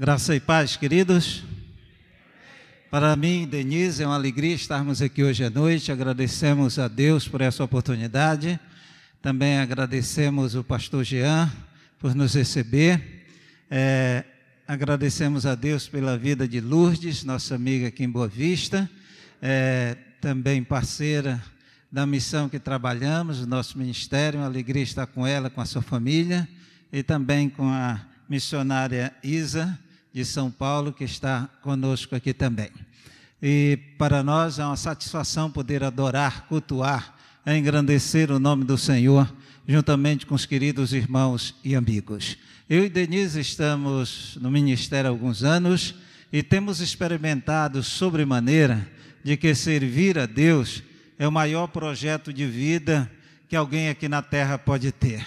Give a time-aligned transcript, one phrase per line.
[0.00, 1.42] Graça e paz, queridos.
[2.88, 5.90] Para mim, Denise, é uma alegria estarmos aqui hoje à noite.
[5.90, 8.60] Agradecemos a Deus por essa oportunidade.
[9.20, 11.50] Também agradecemos o pastor Jean
[11.98, 13.26] por nos receber.
[13.68, 14.22] É,
[14.68, 18.88] agradecemos a Deus pela vida de Lourdes, nossa amiga aqui em Boa Vista,
[19.42, 21.42] é, também parceira
[21.90, 24.38] da missão que trabalhamos, o nosso ministério.
[24.38, 26.48] Uma alegria estar com ela, com a sua família
[26.92, 29.76] e também com a missionária Isa
[30.12, 32.70] de São Paulo, que está conosco aqui também.
[33.42, 37.16] E para nós é uma satisfação poder adorar, cultuar,
[37.46, 39.32] engrandecer o nome do Senhor,
[39.66, 42.36] juntamente com os queridos irmãos e amigos.
[42.68, 45.94] Eu e Denise estamos no ministério há alguns anos
[46.32, 48.86] e temos experimentado sobremaneira
[49.24, 50.82] de que servir a Deus
[51.18, 53.10] é o maior projeto de vida
[53.48, 55.24] que alguém aqui na terra pode ter.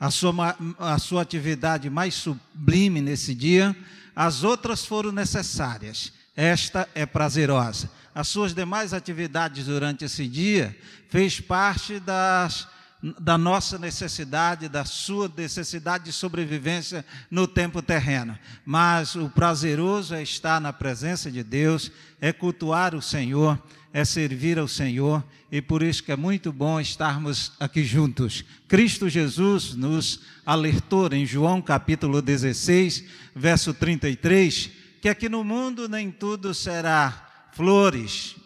[0.00, 3.76] A sua, a sua atividade mais sublime nesse dia
[4.18, 7.88] as outras foram necessárias, esta é prazerosa.
[8.12, 10.76] As suas demais atividades durante esse dia
[11.08, 12.66] fez parte das,
[13.00, 18.36] da nossa necessidade, da sua necessidade de sobrevivência no tempo terreno.
[18.66, 21.88] Mas o prazeroso é estar na presença de Deus,
[22.20, 23.56] é cultuar o Senhor,
[23.92, 28.44] é servir ao Senhor, e por isso que é muito bom estarmos aqui juntos.
[28.66, 36.10] Cristo Jesus nos alertou em João capítulo 16, verso 33, que aqui no mundo nem
[36.10, 38.36] tudo será flores,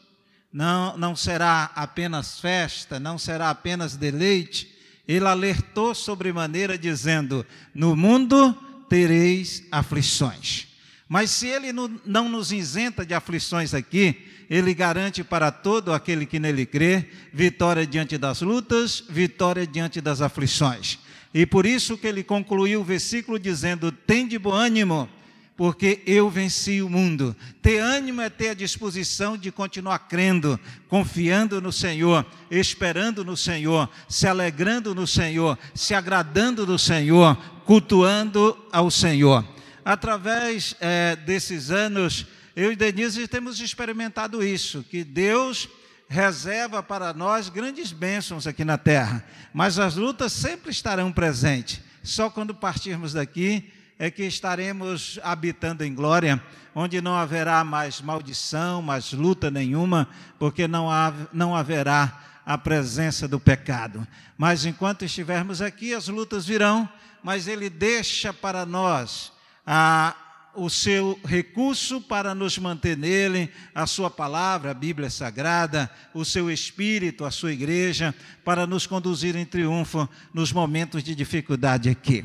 [0.52, 4.70] não, não será apenas festa, não será apenas deleite.
[5.08, 8.52] Ele alertou sobremaneira, dizendo: No mundo
[8.88, 10.68] tereis aflições.
[11.08, 11.72] Mas se ele
[12.04, 17.86] não nos isenta de aflições aqui, ele garante para todo aquele que nele crê vitória
[17.86, 20.98] diante das lutas, vitória diante das aflições.
[21.32, 25.08] E por isso que ele concluiu o versículo dizendo: Tem de bom ânimo,
[25.56, 27.34] porque eu venci o mundo.
[27.62, 33.88] Ter ânimo é ter a disposição de continuar crendo, confiando no Senhor, esperando no Senhor,
[34.06, 39.42] se alegrando no Senhor, se agradando do Senhor, cultuando ao Senhor.
[39.82, 45.68] Através é, desses anos, eu e Denise temos experimentado isso, que Deus
[46.08, 49.24] reserva para nós grandes bênçãos aqui na terra,
[49.54, 51.80] mas as lutas sempre estarão presentes.
[52.02, 56.42] Só quando partirmos daqui é que estaremos habitando em glória,
[56.74, 60.08] onde não haverá mais maldição, mais luta nenhuma,
[60.38, 64.06] porque não, há, não haverá a presença do pecado.
[64.36, 66.88] Mas enquanto estivermos aqui, as lutas virão,
[67.22, 69.32] mas Ele deixa para nós
[69.66, 70.14] a
[70.54, 76.50] o seu recurso para nos manter nele, a sua palavra, a Bíblia Sagrada, o seu
[76.50, 78.14] Espírito, a sua igreja,
[78.44, 82.24] para nos conduzir em triunfo nos momentos de dificuldade aqui.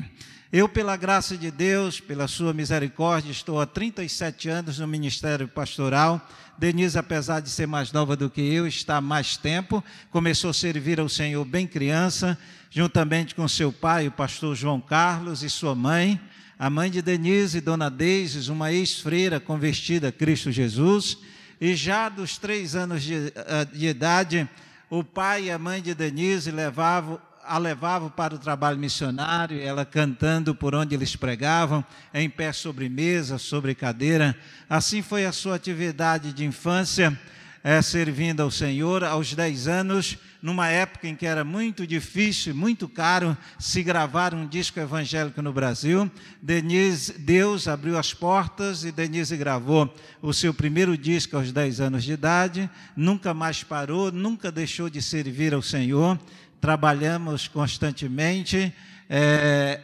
[0.50, 6.26] Eu, pela graça de Deus, pela sua misericórdia, estou há 37 anos no ministério pastoral.
[6.56, 9.84] Denise, apesar de ser mais nova do que eu, está há mais tempo.
[10.10, 12.38] Começou a servir ao Senhor bem criança,
[12.70, 16.18] juntamente com seu pai, o pastor João Carlos, e sua mãe
[16.58, 21.18] a mãe de Denise, Dona Deises, uma ex-freira convertida a Cristo Jesus,
[21.60, 24.48] e já dos três anos de, eh, de idade,
[24.90, 29.84] o pai e a mãe de Denise levavam, a levavam para o trabalho missionário, ela
[29.84, 34.36] cantando por onde eles pregavam, em pé sobre mesa, sobre cadeira.
[34.68, 37.18] Assim foi a sua atividade de infância
[37.62, 42.88] é, servindo ao Senhor aos 10 anos, numa época em que era muito difícil, muito
[42.88, 46.10] caro se gravar um disco evangélico no Brasil.
[46.40, 52.04] Denise, Deus abriu as portas e Denise gravou o seu primeiro disco aos 10 anos
[52.04, 56.18] de idade, nunca mais parou, nunca deixou de servir ao Senhor.
[56.60, 58.72] Trabalhamos constantemente.
[59.08, 59.80] É,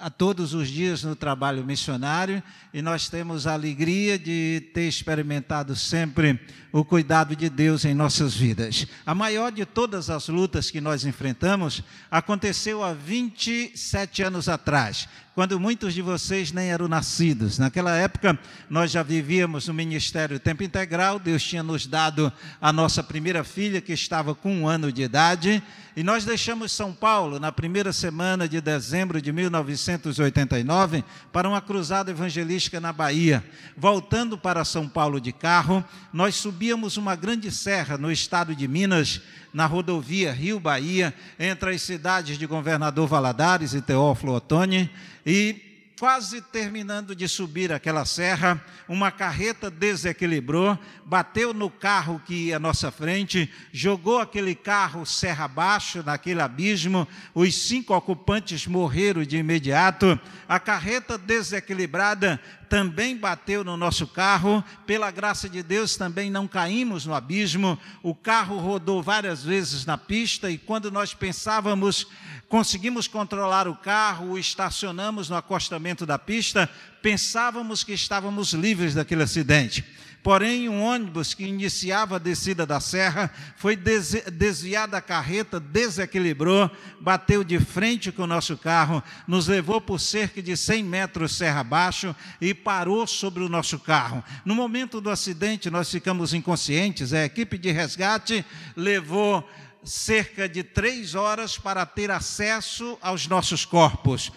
[0.00, 5.76] a todos os dias no trabalho missionário e nós temos a alegria de ter experimentado
[5.76, 6.40] sempre
[6.72, 8.86] o cuidado de Deus em nossas vidas.
[9.04, 15.60] A maior de todas as lutas que nós enfrentamos aconteceu há 27 anos atrás, quando
[15.60, 17.58] muitos de vocês nem eram nascidos.
[17.58, 23.02] Naquela época, nós já vivíamos no ministério tempo integral, Deus tinha nos dado a nossa
[23.02, 25.62] primeira filha, que estava com um ano de idade,
[25.96, 32.10] e nós deixamos São Paulo na primeira semana de dezembro de 1989 para uma cruzada
[32.10, 33.44] evangelística na Bahia.
[33.76, 39.20] Voltando para São Paulo de carro, nós subíamos uma grande serra no estado de Minas,
[39.52, 44.90] na rodovia Rio-Bahia, entre as cidades de Governador Valadares e Teófilo Otoni,
[45.24, 45.70] e
[46.00, 48.58] quase terminando de subir aquela serra,
[48.88, 55.44] uma carreta desequilibrou, bateu no carro que ia à nossa frente, jogou aquele carro serra
[55.44, 60.18] abaixo, naquele abismo, os cinco ocupantes morreram de imediato,
[60.48, 64.64] a carreta desequilibrada também bateu no nosso carro.
[64.86, 67.76] Pela graça de Deus, também não caímos no abismo.
[68.00, 72.06] O carro rodou várias vezes na pista e quando nós pensávamos
[72.48, 76.68] conseguimos controlar o carro, o estacionamos no acostamento da pista,
[77.00, 79.84] pensávamos que estávamos livres daquele acidente.
[80.22, 86.70] Porém, um ônibus que iniciava a descida da serra foi desviado da carreta, desequilibrou,
[87.00, 91.60] bateu de frente com o nosso carro, nos levou por cerca de 100 metros serra
[91.60, 94.22] abaixo e parou sobre o nosso carro.
[94.44, 98.44] No momento do acidente, nós ficamos inconscientes, a equipe de resgate
[98.76, 99.48] levou
[99.82, 104.30] cerca de três horas para ter acesso aos nossos corpos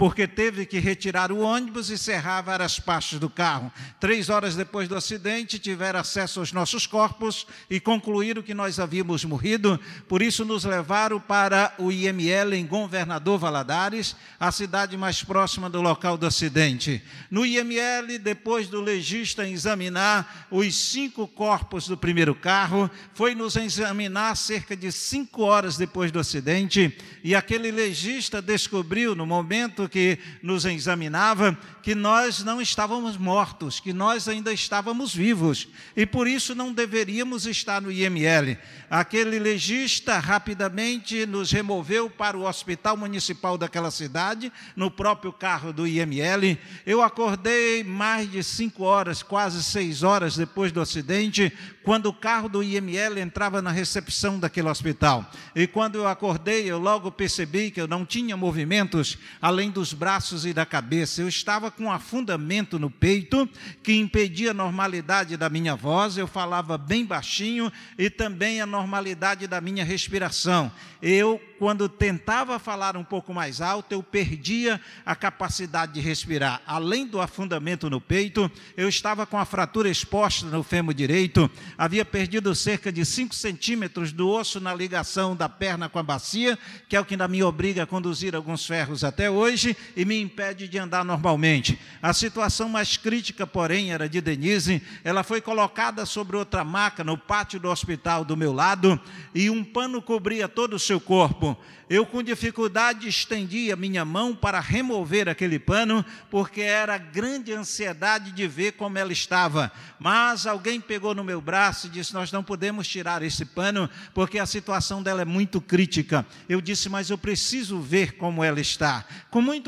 [0.00, 3.70] porque teve que retirar o ônibus e serrar várias partes do carro.
[4.00, 9.26] Três horas depois do acidente, tiveram acesso aos nossos corpos e concluíram que nós havíamos
[9.26, 15.68] morrido, por isso nos levaram para o IML em Governador Valadares, a cidade mais próxima
[15.68, 17.02] do local do acidente.
[17.30, 24.34] No IML, depois do legista examinar os cinco corpos do primeiro carro, foi nos examinar
[24.34, 30.64] cerca de cinco horas depois do acidente, e aquele legista descobriu, no momento que nos
[30.64, 36.72] examinava que nós não estávamos mortos, que nós ainda estávamos vivos e por isso não
[36.72, 38.56] deveríamos estar no IML.
[38.88, 45.86] Aquele legista rapidamente nos removeu para o hospital municipal daquela cidade, no próprio carro do
[45.86, 46.58] IML.
[46.84, 51.52] Eu acordei mais de cinco horas, quase seis horas depois do acidente,
[51.82, 55.30] quando o carro do IML entrava na recepção daquele hospital.
[55.54, 60.44] E quando eu acordei, eu logo percebi que eu não tinha movimentos além dos braços
[60.44, 61.22] e da cabeça.
[61.22, 63.48] Eu estava com um afundamento no peito
[63.82, 66.18] que impedia a normalidade da minha voz.
[66.18, 70.70] Eu falava bem baixinho e também a normalidade da minha respiração.
[71.00, 76.62] Eu quando tentava falar um pouco mais alto, eu perdia a capacidade de respirar.
[76.66, 82.02] Além do afundamento no peito, eu estava com a fratura exposta no fêmur direito, havia
[82.02, 86.96] perdido cerca de 5 centímetros do osso na ligação da perna com a bacia, que
[86.96, 90.68] é o que ainda me obriga a conduzir alguns ferros até hoje e me impede
[90.68, 91.78] de andar normalmente.
[92.02, 94.82] A situação mais crítica, porém, era de Denise.
[95.04, 99.00] Ela foi colocada sobre outra maca no pátio do hospital do meu lado
[99.34, 101.56] e um pano cobria todo o seu corpo
[101.90, 108.30] eu com dificuldade estendi a minha mão para remover aquele pano, porque era grande ansiedade
[108.30, 109.72] de ver como ela estava.
[109.98, 114.38] Mas alguém pegou no meu braço e disse: Nós não podemos tirar esse pano, porque
[114.38, 116.24] a situação dela é muito crítica.
[116.48, 119.04] Eu disse: Mas eu preciso ver como ela está.
[119.28, 119.59] Com muito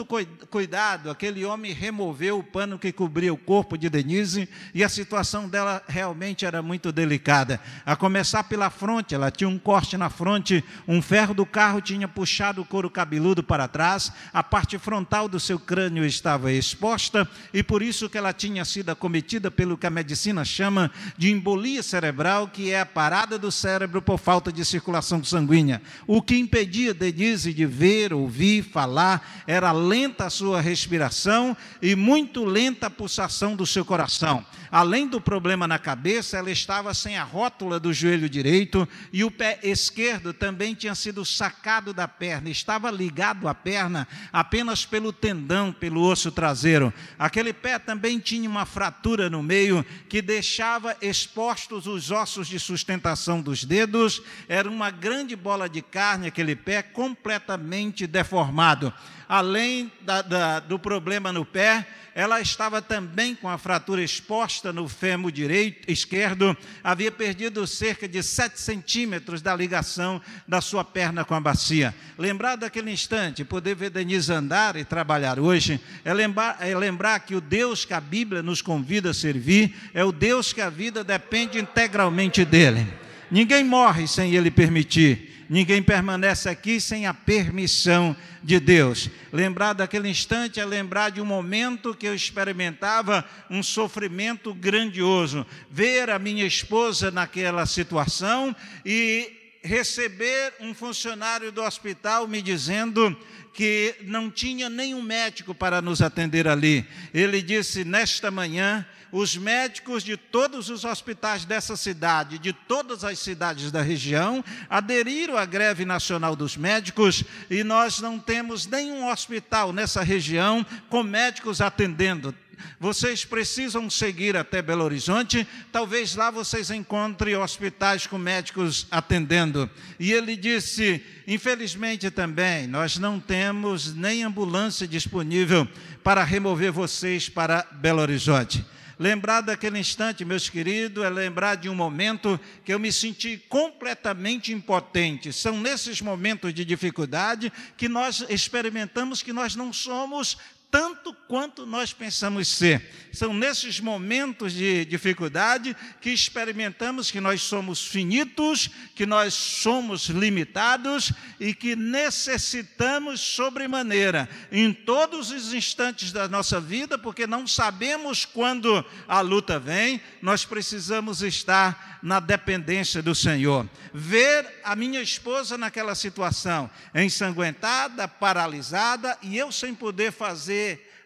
[0.51, 5.49] cuidado, aquele homem removeu o pano que cobria o corpo de Denise e a situação
[5.49, 7.61] dela realmente era muito delicada.
[7.85, 12.07] A começar pela fronte, ela tinha um corte na fronte, um ferro do carro tinha
[12.07, 17.63] puxado o couro cabeludo para trás, a parte frontal do seu crânio estava exposta e
[17.63, 22.49] por isso que ela tinha sido acometida pelo que a medicina chama de embolia cerebral,
[22.49, 25.83] que é a parada do cérebro por falta de circulação sanguínea.
[26.07, 32.45] O que impedia Denise de ver, ouvir, falar era lenta a sua respiração e muito
[32.45, 34.45] lenta a pulsação do seu coração.
[34.71, 39.31] Além do problema na cabeça, ela estava sem a rótula do joelho direito e o
[39.31, 45.73] pé esquerdo também tinha sido sacado da perna, estava ligado à perna apenas pelo tendão,
[45.73, 46.93] pelo osso traseiro.
[47.19, 53.43] Aquele pé também tinha uma fratura no meio que deixava expostos os ossos de sustentação
[53.43, 54.23] dos dedos.
[54.49, 58.93] Era uma grande bola de carne aquele pé completamente deformado.
[59.33, 64.87] Além da, da, do problema no pé, ela estava também com a fratura exposta no
[64.87, 71.35] fêmur direito, esquerdo, havia perdido cerca de 7 centímetros da ligação da sua perna com
[71.35, 71.95] a bacia.
[72.19, 77.35] Lembrar daquele instante, poder ver Denise andar e trabalhar hoje, é lembrar, é lembrar que
[77.35, 81.03] o Deus que a Bíblia nos convida a servir é o Deus que a vida
[81.03, 82.87] depende integralmente dele.
[83.31, 85.32] Ninguém morre sem ele permitir.
[85.53, 89.11] Ninguém permanece aqui sem a permissão de Deus.
[89.31, 95.47] Lembrar daquele instante é lembrar de um momento que eu experimentava um sofrimento grandioso.
[95.71, 103.15] Ver a minha esposa naquela situação e receber um funcionário do hospital me dizendo
[103.53, 106.87] que não tinha nenhum médico para nos atender ali.
[107.13, 113.19] Ele disse: Nesta manhã os médicos de todos os hospitais dessa cidade, de todas as
[113.19, 119.71] cidades da região, aderiram à greve nacional dos médicos e nós não temos nenhum hospital
[119.71, 122.35] nessa região com médicos atendendo
[122.79, 129.71] vocês precisam seguir até Belo Horizonte, talvez lá vocês encontrem hospitais com médicos atendendo.
[129.99, 135.67] E ele disse: infelizmente também, nós não temos nem ambulância disponível
[136.03, 138.65] para remover vocês para Belo Horizonte.
[138.99, 144.53] Lembrar daquele instante, meus queridos, é lembrar de um momento que eu me senti completamente
[144.53, 145.33] impotente.
[145.33, 150.39] São nesses momentos de dificuldade que nós experimentamos que nós não somos
[150.73, 152.83] tanto quanto nós pensamos ser.
[153.13, 161.13] São nesses momentos de dificuldade que experimentamos que nós somos finitos, que nós somos limitados
[161.39, 168.83] e que necessitamos sobremaneira em todos os instantes da nossa vida, porque não sabemos quando
[169.07, 173.69] a luta vem, nós precisamos estar na dependência do Senhor.
[173.93, 180.62] Ver a minha esposa naquela situação, ensanguentada, paralisada e eu sem poder fazer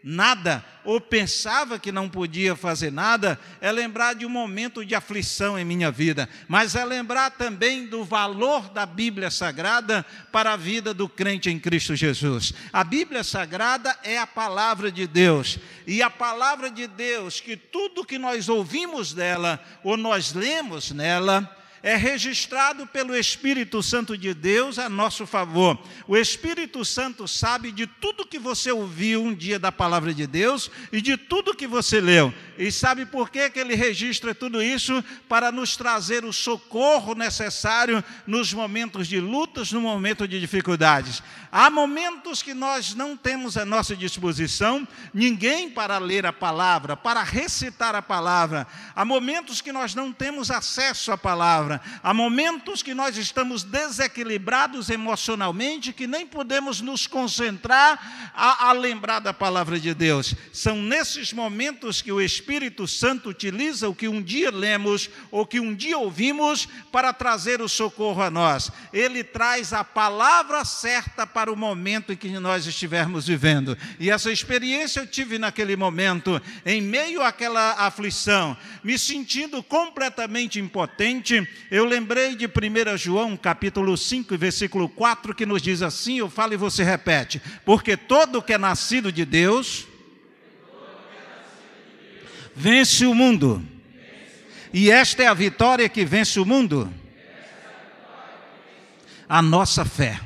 [0.09, 5.59] nada, ou pensava que não podia fazer nada, é lembrar de um momento de aflição
[5.59, 10.95] em minha vida, mas é lembrar também do valor da Bíblia Sagrada para a vida
[10.95, 12.55] do crente em Cristo Jesus.
[12.73, 15.59] A Bíblia Sagrada é a palavra de Deus,
[15.89, 21.51] e a palavra de Deus, que tudo que nós ouvimos dela, ou nós lemos nela,
[21.83, 25.79] é registrado pelo Espírito Santo de Deus a nosso favor.
[26.07, 30.71] O Espírito Santo sabe de tudo que você ouviu um dia da palavra de Deus
[30.93, 32.33] e de tudo que você leu.
[32.59, 35.05] E sabe por que, que ele registra tudo isso?
[35.29, 41.23] Para nos trazer o socorro necessário nos momentos de lutas, no momento de dificuldades.
[41.59, 47.23] Há momentos que nós não temos à nossa disposição ninguém para ler a palavra, para
[47.23, 48.67] recitar a palavra.
[48.95, 51.81] Há momentos que nós não temos acesso à palavra.
[52.03, 59.21] Há momentos que nós estamos desequilibrados emocionalmente, que nem podemos nos concentrar a, a lembrar
[59.21, 60.35] da palavra de Deus.
[60.53, 65.59] São nesses momentos que o Espírito Santo utiliza o que um dia lemos ou que
[65.59, 68.71] um dia ouvimos para trazer o socorro a nós.
[68.93, 73.77] Ele traz a palavra certa para o momento em que nós estivermos vivendo.
[73.99, 81.47] E essa experiência eu tive naquele momento, em meio àquela aflição, me sentindo completamente impotente,
[81.71, 86.55] eu lembrei de 1 João, capítulo 5, versículo 4, que nos diz assim, eu falo
[86.55, 89.87] e você repete, porque todo que é nascido de Deus
[92.55, 93.63] vence o mundo.
[94.73, 96.93] E esta é a vitória que vence o mundo.
[99.29, 100.21] A nossa fé.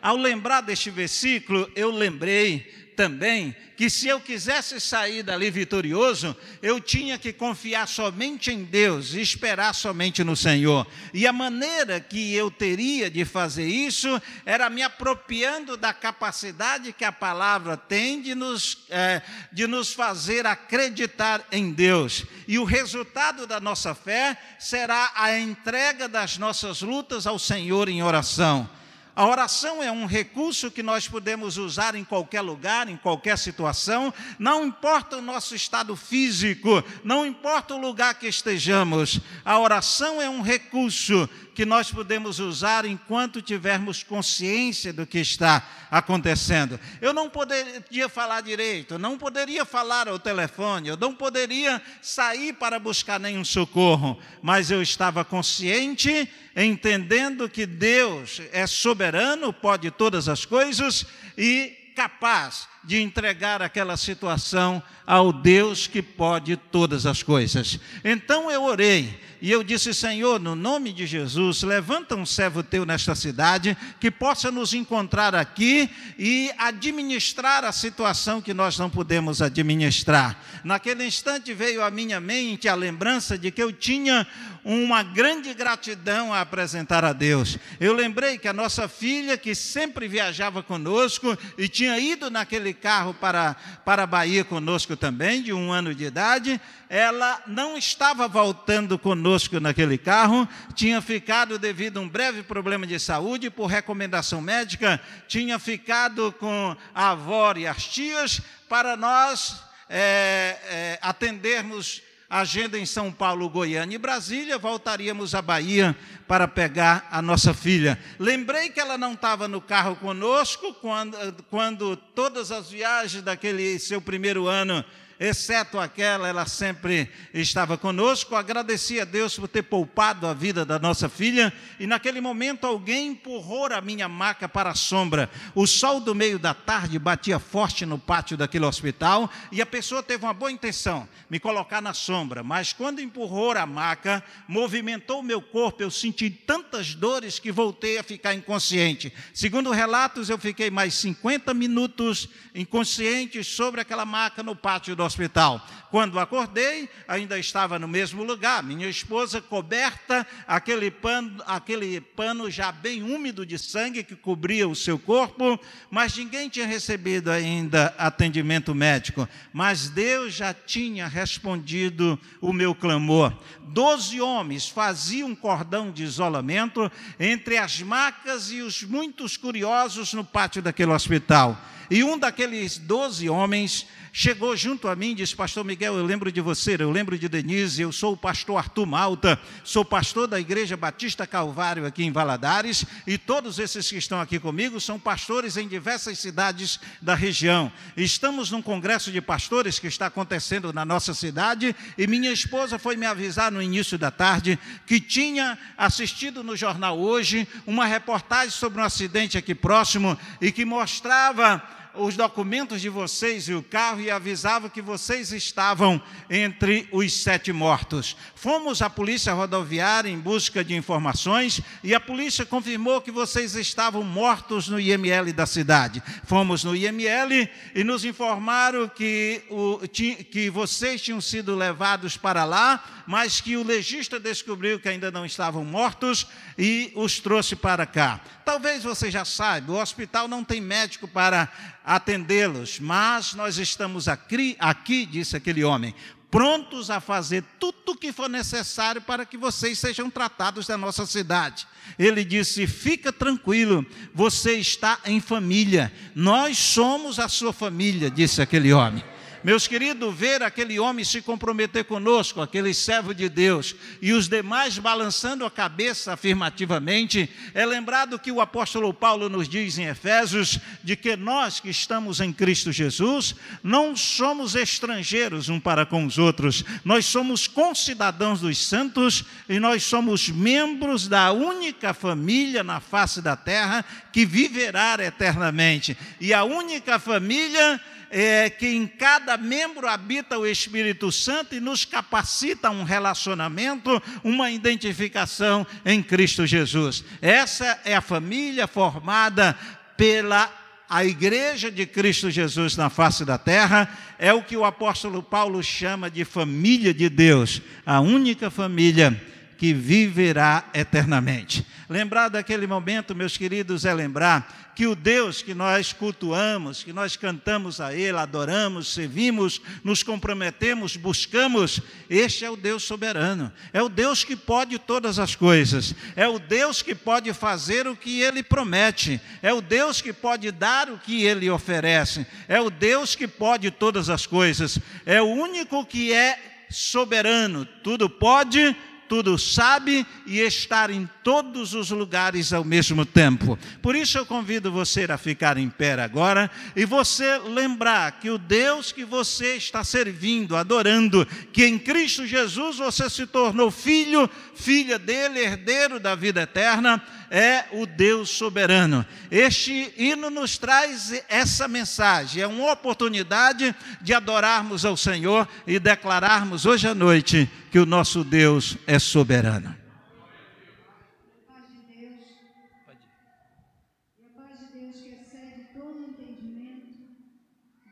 [0.00, 6.80] Ao lembrar deste versículo, eu lembrei também que se eu quisesse sair dali vitorioso, eu
[6.80, 10.84] tinha que confiar somente em Deus e esperar somente no Senhor.
[11.14, 17.04] E a maneira que eu teria de fazer isso era me apropriando da capacidade que
[17.04, 22.24] a palavra tem de nos, é, de nos fazer acreditar em Deus.
[22.48, 28.02] E o resultado da nossa fé será a entrega das nossas lutas ao Senhor em
[28.02, 28.68] oração.
[29.18, 34.14] A oração é um recurso que nós podemos usar em qualquer lugar, em qualquer situação,
[34.38, 39.18] não importa o nosso estado físico, não importa o lugar que estejamos.
[39.44, 41.28] A oração é um recurso
[41.58, 46.78] que nós podemos usar enquanto tivermos consciência do que está acontecendo.
[47.00, 52.78] Eu não poderia falar direito, não poderia falar ao telefone, eu não poderia sair para
[52.78, 60.44] buscar nenhum socorro, mas eu estava consciente, entendendo que Deus é soberano, pode todas as
[60.44, 67.80] coisas e capaz de entregar aquela situação ao Deus que pode todas as coisas.
[68.04, 72.84] Então eu orei e eu disse: Senhor, no nome de Jesus, levanta um servo teu
[72.84, 75.88] nesta cidade que possa nos encontrar aqui
[76.18, 80.44] e administrar a situação que nós não podemos administrar.
[80.62, 84.26] Naquele instante veio à minha mente a lembrança de que eu tinha
[84.64, 87.56] uma grande gratidão a apresentar a Deus.
[87.80, 93.14] Eu lembrei que a nossa filha, que sempre viajava conosco e tinha ido naquele carro
[93.14, 98.98] para, para a Bahia conosco também, de um ano de idade, ela não estava voltando
[98.98, 105.00] conosco naquele carro, tinha ficado devido a um breve problema de saúde, por recomendação médica,
[105.26, 112.84] tinha ficado com a avó e as tias para nós é, é, atendermos agenda em
[112.84, 117.98] São Paulo, Goiânia e Brasília, voltaríamos à Bahia para pegar a nossa filha.
[118.18, 121.16] Lembrei que ela não estava no carro conosco quando,
[121.48, 124.84] quando todas as viagens daquele seu primeiro ano
[125.20, 128.36] exceto aquela, ela sempre estava conosco.
[128.36, 133.08] Agradeci a Deus por ter poupado a vida da nossa filha, e naquele momento alguém
[133.08, 135.28] empurrou a minha maca para a sombra.
[135.54, 140.02] O sol do meio da tarde batia forte no pátio daquele hospital, e a pessoa
[140.02, 145.22] teve uma boa intenção, me colocar na sombra, mas quando empurrou a maca, movimentou o
[145.22, 149.12] meu corpo, eu senti tantas dores que voltei a ficar inconsciente.
[149.32, 155.60] Segundo relatos, eu fiquei mais 50 minutos inconsciente sobre aquela maca no pátio do hospital.
[155.90, 162.70] Quando acordei, ainda estava no mesmo lugar, minha esposa coberta, aquele pano, aquele pano já
[162.70, 165.58] bem úmido de sangue que cobria o seu corpo,
[165.90, 169.26] mas ninguém tinha recebido ainda atendimento médico.
[169.52, 173.32] Mas Deus já tinha respondido o meu clamor.
[173.62, 180.24] Doze homens faziam um cordão de isolamento entre as macas e os muitos curiosos no
[180.24, 181.58] pátio daquele hospital.
[181.90, 183.86] E um daqueles doze homens
[184.18, 187.28] chegou junto a mim e disse: Pastor Miguel, eu lembro de você, eu lembro de
[187.28, 192.10] Denise, eu sou o pastor Arthur Malta, sou pastor da Igreja Batista Calvário aqui em
[192.10, 197.70] Valadares, e todos esses que estão aqui comigo são pastores em diversas cidades da região.
[197.96, 202.96] Estamos num congresso de pastores que está acontecendo na nossa cidade, e minha esposa foi
[202.96, 208.80] me avisar no início da tarde que tinha assistido no jornal hoje uma reportagem sobre
[208.80, 214.10] um acidente aqui próximo e que mostrava os documentos de vocês e o carro e
[214.10, 216.00] avisava que vocês estavam
[216.30, 218.16] entre os sete mortos.
[218.34, 224.02] Fomos à polícia rodoviária em busca de informações e a polícia confirmou que vocês estavam
[224.02, 226.02] mortos no IML da cidade.
[226.24, 233.04] Fomos no IML e nos informaram que, o, que vocês tinham sido levados para lá,
[233.06, 236.26] mas que o legista descobriu que ainda não estavam mortos
[236.56, 238.20] e os trouxe para cá.
[238.44, 241.50] Talvez você já saiba, o hospital não tem médico para
[241.88, 245.94] atendê-los, mas nós estamos aqui, aqui, disse aquele homem,
[246.30, 251.06] prontos a fazer tudo o que for necessário para que vocês sejam tratados da nossa
[251.06, 251.66] cidade.
[251.98, 258.70] Ele disse: Fica tranquilo, você está em família, nós somos a sua família, disse aquele
[258.70, 259.02] homem.
[259.44, 264.78] Meus queridos, ver aquele homem se comprometer conosco, aquele servo de Deus, e os demais
[264.78, 270.96] balançando a cabeça afirmativamente, é lembrado que o apóstolo Paulo nos diz em Efésios de
[270.96, 276.64] que nós que estamos em Cristo Jesus não somos estrangeiros um para com os outros,
[276.84, 283.36] nós somos concidadãos dos santos e nós somos membros da única família na face da
[283.36, 285.96] terra que viverá eternamente.
[286.20, 291.84] E a única família é, que em cada membro habita o Espírito Santo e nos
[291.84, 297.04] capacita a um relacionamento, uma identificação em Cristo Jesus.
[297.20, 299.56] Essa é a família formada
[299.96, 300.52] pela
[300.88, 305.62] a igreja de Cristo Jesus na face da terra é o que o apóstolo Paulo
[305.62, 309.20] chama de família de Deus, a única família
[309.58, 311.66] que viverá eternamente.
[311.88, 317.16] Lembrar daquele momento, meus queridos, é lembrar que o Deus que nós cultuamos, que nós
[317.16, 323.88] cantamos a Ele, adoramos, servimos, nos comprometemos, buscamos, este é o Deus soberano, é o
[323.88, 328.42] Deus que pode todas as coisas, é o Deus que pode fazer o que Ele
[328.42, 333.26] promete, é o Deus que pode dar o que Ele oferece, é o Deus que
[333.26, 336.38] pode todas as coisas, é o único que é
[336.70, 338.76] soberano, tudo pode,
[339.08, 343.58] tudo sabe e estar em todos os lugares ao mesmo tempo.
[343.80, 348.38] Por isso eu convido você a ficar em pé agora e você lembrar que o
[348.38, 354.98] Deus que você está servindo, adorando, que em Cristo Jesus você se tornou filho, filha
[354.98, 359.04] dele, herdeiro da vida eterna, é o Deus soberano.
[359.30, 366.66] Este hino nos traz essa mensagem, é uma oportunidade de adorarmos ao Senhor e declararmos
[366.66, 369.76] hoje à noite que o nosso Deus é soberano.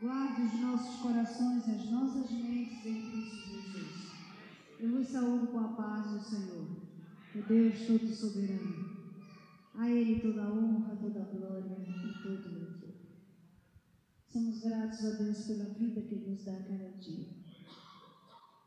[0.00, 3.92] Guarde os nossos corações, as nossas mentes em Cristo Jesus.
[4.78, 6.66] Eu vos saúdo com a paz do Senhor,
[7.34, 8.85] o Deus todo soberano.
[9.76, 12.94] A Ele toda a honra, toda a glória e todo o louvor.
[14.26, 17.26] Somos gratos a Deus pela vida que Ele nos dá cada dia.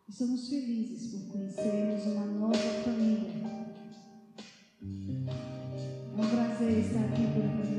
[0.07, 3.29] E somos felizes por conhecermos uma nova família.
[4.81, 7.78] É um prazer estar aqui pela primeira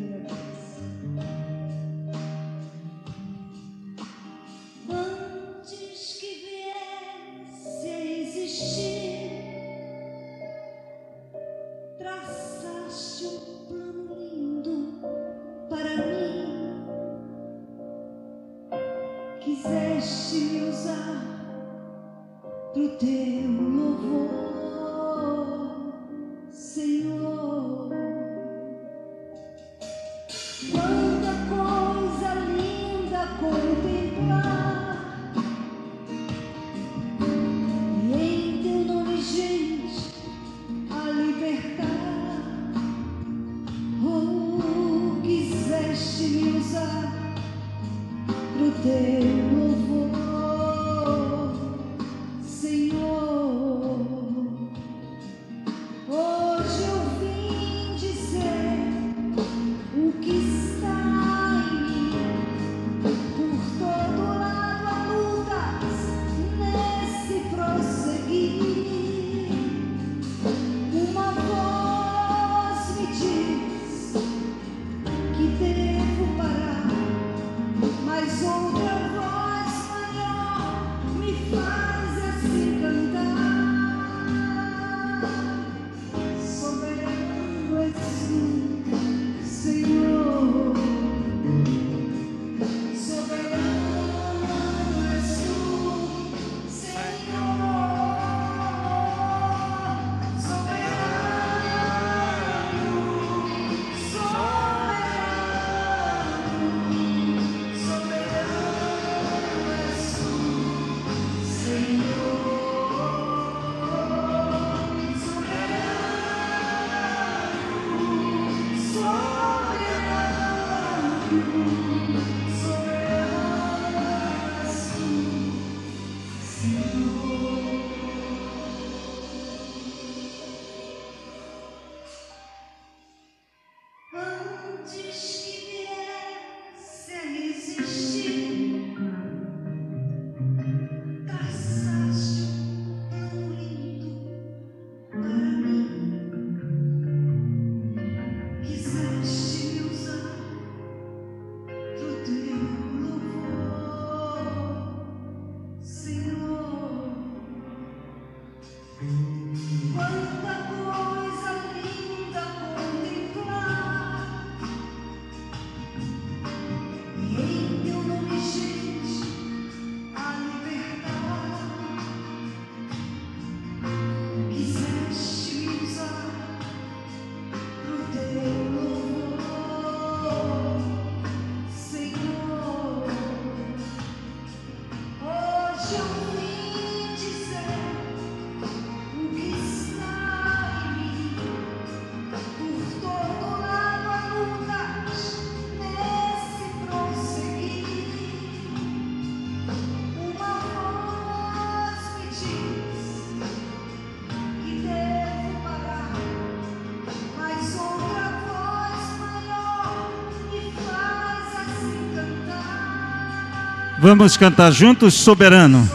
[214.10, 215.88] Vamos cantar juntos, soberano.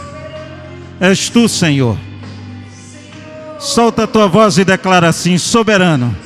[0.98, 1.98] És tu, Senhor.
[3.58, 6.16] Solta a tua voz e declara assim: soberano.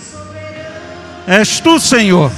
[1.27, 2.31] És tu, Senhor.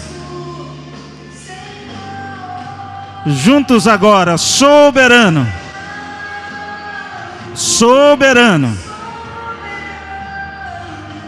[3.27, 5.47] Juntos agora, soberano.
[7.55, 8.75] Soberano.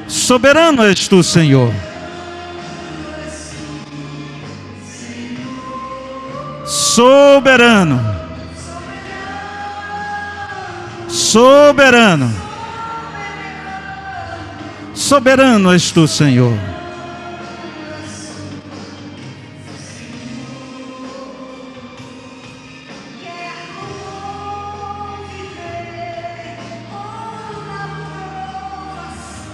[0.08, 1.70] Soberano és tu, Senhor.
[6.94, 8.00] Soberano.
[11.08, 12.30] Soberano.
[14.94, 16.56] Soberano és tu, Senhor.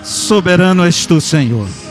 [0.03, 1.90] Soberano és tu, Senhor.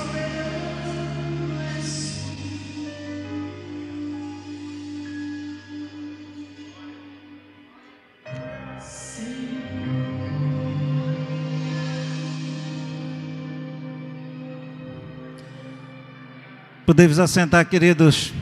[16.89, 18.33] Podemos assentar, queridos.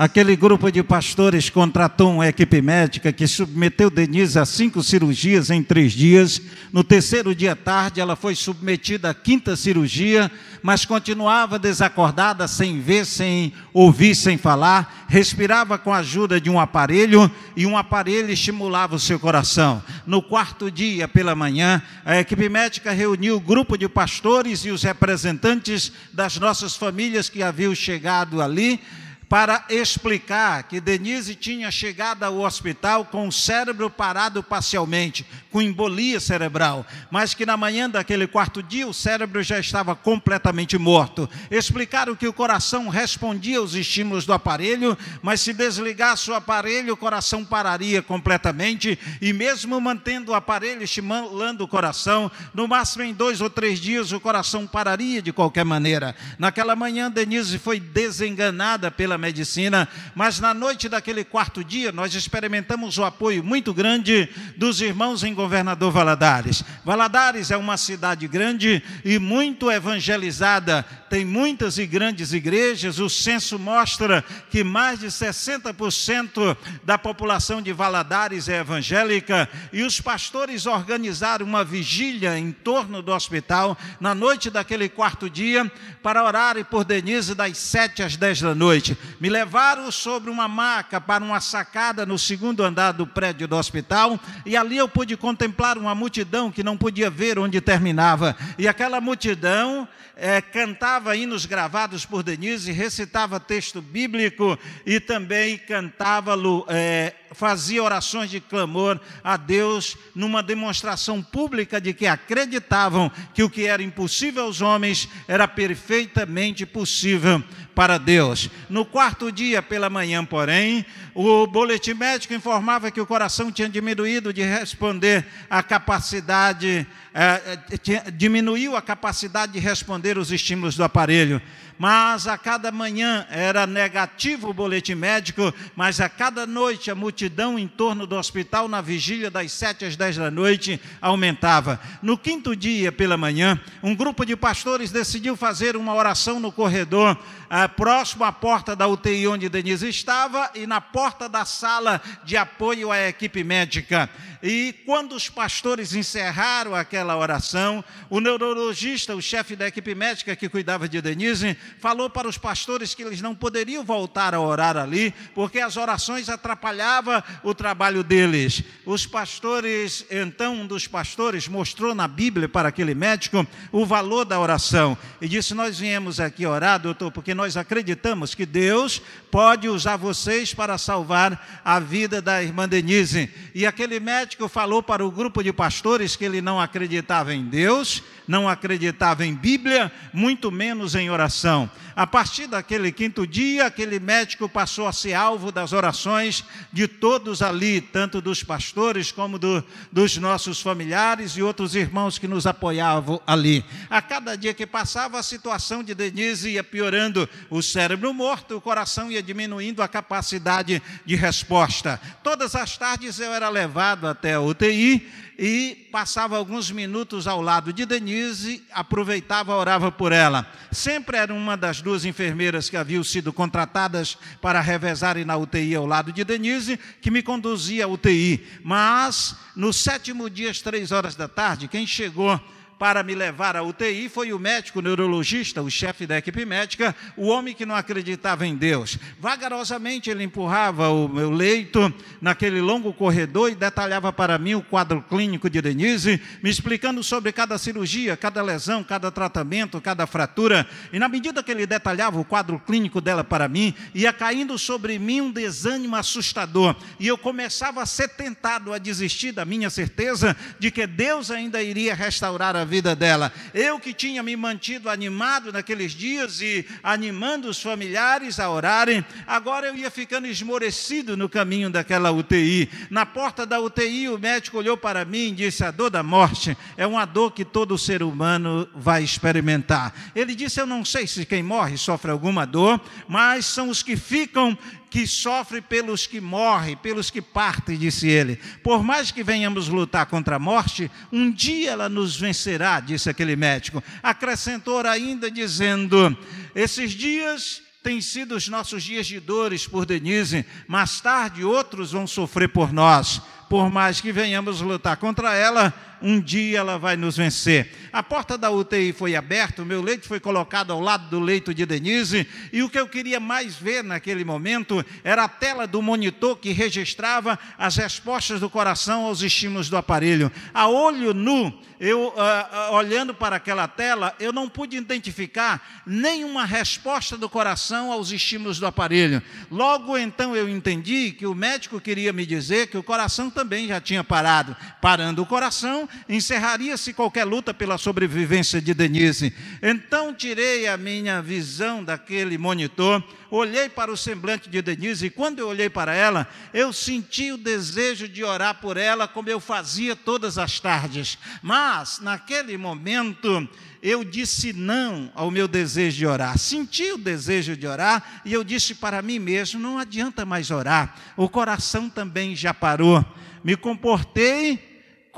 [0.00, 5.60] Aquele grupo de pastores contratou uma equipe médica que submeteu Denise a cinco cirurgias em
[5.60, 6.40] três dias.
[6.72, 10.30] No terceiro dia tarde, ela foi submetida à quinta cirurgia,
[10.62, 15.06] mas continuava desacordada, sem ver, sem ouvir, sem falar.
[15.08, 19.82] Respirava com a ajuda de um aparelho e um aparelho estimulava o seu coração.
[20.06, 24.84] No quarto dia, pela manhã, a equipe médica reuniu o grupo de pastores e os
[24.84, 28.80] representantes das nossas famílias que haviam chegado ali
[29.28, 36.18] para explicar que Denise tinha chegado ao hospital com o cérebro parado parcialmente, com embolia
[36.18, 41.28] cerebral, mas que na manhã daquele quarto dia o cérebro já estava completamente morto.
[41.50, 46.96] Explicaram que o coração respondia aos estímulos do aparelho, mas se desligasse o aparelho, o
[46.96, 53.40] coração pararia completamente, e mesmo mantendo o aparelho estimulando o coração, no máximo em dois
[53.42, 56.14] ou três dias o coração pararia de qualquer maneira.
[56.38, 62.96] Naquela manhã, Denise foi desenganada pela medicina, mas na noite daquele quarto dia nós experimentamos
[62.96, 66.64] o apoio muito grande dos irmãos em Governador Valadares.
[66.84, 72.98] Valadares é uma cidade grande e muito evangelizada, tem muitas e grandes igrejas.
[72.98, 80.00] O censo mostra que mais de 60% da população de Valadares é evangélica e os
[80.00, 85.70] pastores organizaram uma vigília em torno do hospital na noite daquele quarto dia
[86.02, 88.96] para orarem por Denise das sete às dez da noite.
[89.20, 94.18] Me levaram sobre uma maca para uma sacada no segundo andar do prédio do hospital
[94.44, 98.36] e ali eu pude contemplar uma multidão que não podia ver onde terminava.
[98.58, 106.34] E aquela multidão é, cantava hinos gravados por Denise, recitava texto bíblico e também cantava,
[106.68, 113.50] é, fazia orações de clamor a Deus numa demonstração pública de que acreditavam que o
[113.50, 117.42] que era impossível aos homens era perfeitamente possível
[117.74, 118.50] para Deus.
[118.68, 120.84] No quarto dia pela manhã, porém,
[121.20, 128.10] o boletim médico informava que o coração tinha diminuído de responder a capacidade, eh, eh
[128.12, 131.42] diminuiu a capacidade de responder os estímulos do aparelho
[131.78, 137.58] mas a cada manhã era negativo o boletim médico, mas a cada noite a multidão
[137.58, 141.80] em torno do hospital, na vigília das sete às dez da noite, aumentava.
[142.02, 147.16] No quinto dia pela manhã, um grupo de pastores decidiu fazer uma oração no corredor,
[147.50, 152.36] ah, próximo à porta da UTI onde Denise estava e na porta da sala de
[152.36, 154.10] apoio à equipe médica.
[154.42, 160.48] E quando os pastores encerraram aquela oração, o neurologista, o chefe da equipe médica que
[160.48, 165.12] cuidava de Denise, falou para os pastores que eles não poderiam voltar a orar ali,
[165.34, 168.62] porque as orações atrapalhavam o trabalho deles.
[168.86, 174.38] Os pastores, então, um dos pastores mostrou na Bíblia para aquele médico o valor da
[174.38, 179.96] oração e disse: Nós viemos aqui orar, doutor, porque nós acreditamos que Deus pode usar
[179.96, 183.30] vocês para salvar a vida da irmã Denise.
[183.54, 188.02] E aquele médico falou para o grupo de pastores que ele não acreditava em Deus,
[188.26, 191.70] não acreditava em Bíblia, muito menos em oração.
[191.96, 197.42] A partir daquele quinto dia, aquele médico passou a ser alvo das orações de todos
[197.42, 203.20] ali, tanto dos pastores como do, dos nossos familiares e outros irmãos que nos apoiavam
[203.26, 203.64] ali.
[203.88, 208.60] A cada dia que passava, a situação de Denise ia piorando, o cérebro morto, o
[208.60, 212.00] coração ia diminuindo a capacidade de resposta.
[212.22, 217.72] Todas as tardes eu era levado até a UTI e passava alguns minutos ao lado
[217.72, 220.44] de Denise, aproveitava, orava por ela.
[220.72, 225.86] Sempre era uma das duas enfermeiras que haviam sido contratadas para revezarem na UTI ao
[225.86, 228.44] lado de Denise, que me conduzia à UTI.
[228.64, 232.40] Mas no sétimo dia, às três horas da tarde, quem chegou
[232.78, 237.26] para me levar à UTI foi o médico neurologista, o chefe da equipe médica, o
[237.26, 238.96] homem que não acreditava em Deus.
[239.18, 245.02] Vagarosamente ele empurrava o meu leito naquele longo corredor e detalhava para mim o quadro
[245.02, 250.66] clínico de Denise, me explicando sobre cada cirurgia, cada lesão, cada tratamento, cada fratura.
[250.92, 254.98] E na medida que ele detalhava o quadro clínico dela para mim, ia caindo sobre
[254.98, 256.76] mim um desânimo assustador.
[257.00, 261.60] E eu começava a ser tentado a desistir da minha certeza de que Deus ainda
[261.60, 263.32] iria restaurar a vida dela.
[263.52, 269.66] Eu que tinha me mantido animado naqueles dias e animando os familiares a orarem, agora
[269.66, 272.70] eu ia ficando esmorecido no caminho daquela UTI.
[272.90, 276.56] Na porta da UTI, o médico olhou para mim e disse: A dor da morte
[276.76, 279.92] é uma dor que todo ser humano vai experimentar.
[280.14, 283.96] Ele disse: Eu não sei se quem morre sofre alguma dor, mas são os que
[283.96, 284.56] ficam
[284.90, 288.36] que sofre pelos que morrem, pelos que partem, disse ele.
[288.62, 293.36] Por mais que venhamos lutar contra a morte, um dia ela nos vencerá, disse aquele
[293.36, 293.82] médico.
[294.02, 296.16] Acrescentou ainda dizendo:
[296.54, 302.06] esses dias têm sido os nossos dias de dores por Denise, mais tarde outros vão
[302.06, 303.22] sofrer por nós.
[303.48, 307.72] por mais que venhamos lutar contra ela, um dia ela vai nos vencer.
[307.92, 311.54] A porta da UTI foi aberta, o meu leito foi colocado ao lado do leito
[311.54, 315.80] de Denise, e o que eu queria mais ver naquele momento era a tela do
[315.82, 320.30] monitor que registrava as respostas do coração aos estímulos do aparelho.
[320.52, 326.44] A olho nu, eu uh, uh, olhando para aquela tela, eu não pude identificar nenhuma
[326.44, 329.22] resposta do coração aos estímulos do aparelho.
[329.50, 333.80] Logo então eu entendi que o médico queria me dizer que o coração também já
[333.80, 334.56] tinha parado.
[334.80, 339.32] Parando o coração, encerraria-se qualquer luta pela sobrevivência de Denise.
[339.62, 345.38] Então tirei a minha visão daquele monitor, olhei para o semblante de Denise e quando
[345.38, 349.94] eu olhei para ela, eu senti o desejo de orar por ela como eu fazia
[349.94, 351.18] todas as tardes.
[351.42, 353.48] Mas naquele momento
[353.82, 356.38] eu disse não ao meu desejo de orar.
[356.38, 360.94] Senti o desejo de orar e eu disse para mim mesmo: não adianta mais orar,
[361.16, 363.04] o coração também já parou.
[363.42, 364.67] Me comportei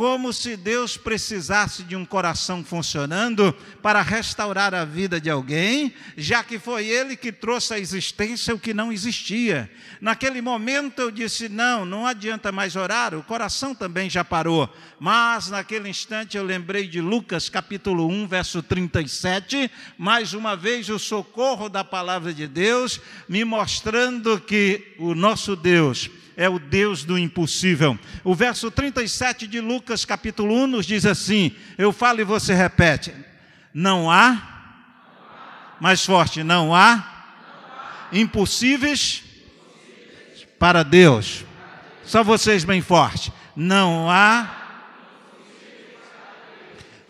[0.01, 6.43] como se Deus precisasse de um coração funcionando para restaurar a vida de alguém, já
[6.43, 9.71] que foi Ele que trouxe à existência o que não existia.
[10.01, 14.75] Naquele momento eu disse: não, não adianta mais orar, o coração também já parou.
[14.99, 20.99] Mas naquele instante eu lembrei de Lucas capítulo 1, verso 37, mais uma vez o
[20.99, 27.19] socorro da palavra de Deus, me mostrando que o nosso Deus é o Deus do
[27.19, 27.99] impossível.
[28.25, 33.13] O verso 37 de Lucas, capítulo 1, nos diz assim: eu falo e você repete.
[33.73, 34.41] Não há,
[35.81, 37.05] mais forte, não há
[38.13, 39.23] impossíveis
[40.59, 41.45] para Deus.
[42.05, 43.33] Só vocês bem forte.
[43.55, 44.60] Não há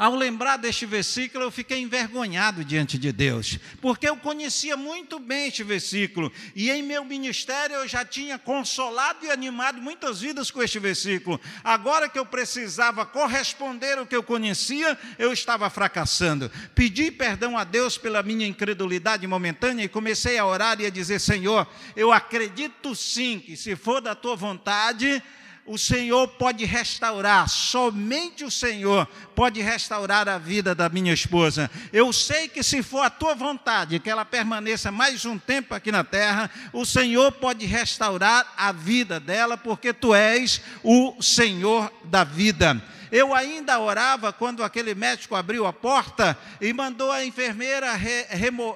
[0.00, 5.48] ao lembrar deste versículo, eu fiquei envergonhado diante de Deus, porque eu conhecia muito bem
[5.48, 10.62] este versículo, e em meu ministério eu já tinha consolado e animado muitas vidas com
[10.62, 11.38] este versículo.
[11.62, 16.50] Agora que eu precisava corresponder ao que eu conhecia, eu estava fracassando.
[16.74, 21.18] Pedi perdão a Deus pela minha incredulidade momentânea e comecei a orar e a dizer:
[21.18, 25.22] Senhor, eu acredito sim que se for da tua vontade,
[25.66, 31.70] o Senhor pode restaurar, somente o Senhor pode restaurar a vida da minha esposa.
[31.92, 35.92] Eu sei que se for a tua vontade que ela permaneça mais um tempo aqui
[35.92, 42.24] na terra, o Senhor pode restaurar a vida dela, porque tu és o Senhor da
[42.24, 42.82] vida.
[43.12, 48.26] Eu ainda orava quando aquele médico abriu a porta e mandou a enfermeira re,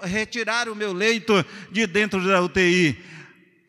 [0.02, 3.13] retirar o meu leito de dentro da UTI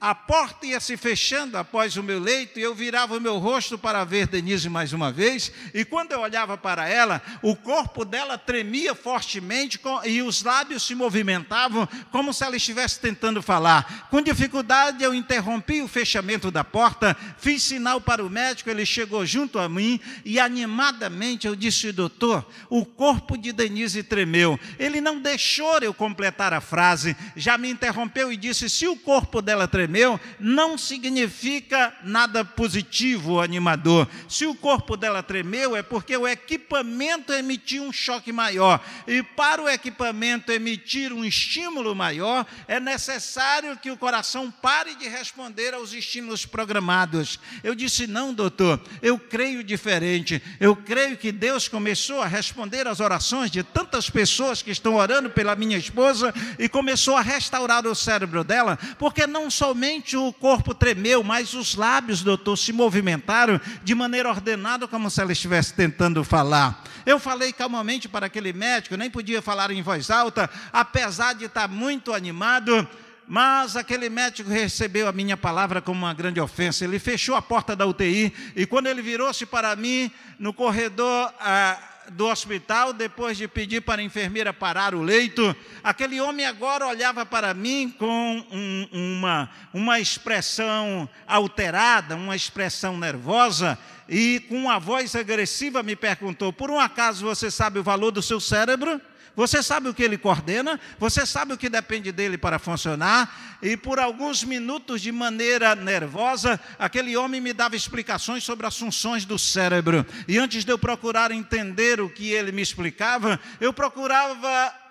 [0.06, 3.76] a porta ia se fechando após o meu leito e eu virava o meu rosto
[3.76, 5.52] para ver Denise mais uma vez.
[5.74, 10.94] E quando eu olhava para ela, o corpo dela tremia fortemente e os lábios se
[10.94, 14.08] movimentavam como se ela estivesse tentando falar.
[14.12, 19.26] Com dificuldade, eu interrompi o fechamento da porta, fiz sinal para o médico, ele chegou
[19.26, 24.60] junto a mim e animadamente eu disse: Doutor, o corpo de Denise tremeu.
[24.78, 29.42] Ele não deixou eu completar a frase, já me interrompeu e disse: Se o corpo
[29.42, 34.08] dela tremeu, tremeu não significa nada positivo ou animador.
[34.28, 38.84] Se o corpo dela tremeu, é porque o equipamento emitiu um choque maior.
[39.08, 45.08] E para o equipamento emitir um estímulo maior, é necessário que o coração pare de
[45.08, 47.40] responder aos estímulos programados.
[47.64, 50.44] Eu disse: não, doutor, eu creio diferente.
[50.60, 55.30] Eu creio que Deus começou a responder às orações de tantas pessoas que estão orando
[55.30, 60.34] pela minha esposa e começou a restaurar o cérebro dela, porque não somente somente o
[60.34, 65.76] corpo tremeu, mas os lábios, doutor, se movimentaram de maneira ordenada, como se ela estivesse
[65.76, 66.84] tentando falar.
[67.06, 71.68] Eu falei calmamente para aquele médico, nem podia falar em voz alta, apesar de estar
[71.68, 72.88] muito animado.
[73.28, 76.84] Mas aquele médico recebeu a minha palavra como uma grande ofensa.
[76.84, 81.78] Ele fechou a porta da UTI e quando ele virou-se para mim no corredor, ah,
[82.12, 87.26] do hospital, depois de pedir para a enfermeira parar o leito, aquele homem agora olhava
[87.26, 95.16] para mim com um, uma, uma expressão alterada, uma expressão nervosa, e com uma voz
[95.16, 99.02] agressiva me perguntou: Por um acaso você sabe o valor do seu cérebro?
[99.36, 103.76] Você sabe o que ele coordena, você sabe o que depende dele para funcionar, e
[103.76, 109.38] por alguns minutos, de maneira nervosa, aquele homem me dava explicações sobre as funções do
[109.38, 110.06] cérebro.
[110.28, 114.85] E antes de eu procurar entender o que ele me explicava, eu procurava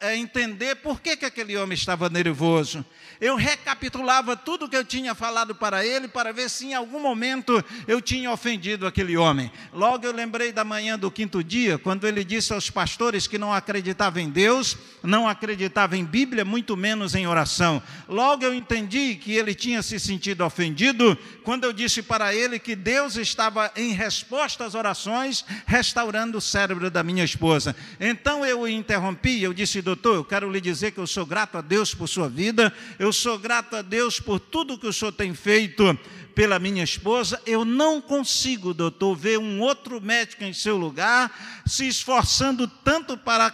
[0.00, 2.82] é, entender por que, que aquele homem estava nervoso.
[3.20, 7.62] Eu recapitulava tudo que eu tinha falado para ele para ver se em algum momento
[7.86, 9.52] eu tinha ofendido aquele homem.
[9.74, 13.52] Logo eu lembrei da manhã do quinto dia, quando ele disse aos pastores que não
[13.52, 17.82] acreditava em Deus, não acreditava em Bíblia, muito menos em oração.
[18.08, 22.74] Logo eu entendi que ele tinha se sentido ofendido quando eu disse para ele que
[22.74, 27.76] Deus estava em resposta às orações, restaurando o cérebro da minha esposa.
[28.00, 31.58] Então eu o interrompi, eu disse, doutor, eu quero lhe dizer que eu sou grato
[31.58, 35.10] a Deus por sua vida, eu sou grato a Deus por tudo que o senhor
[35.10, 35.98] tem feito
[36.32, 41.88] pela minha esposa, eu não consigo, doutor, ver um outro médico em seu lugar se
[41.88, 43.50] esforçando tanto para,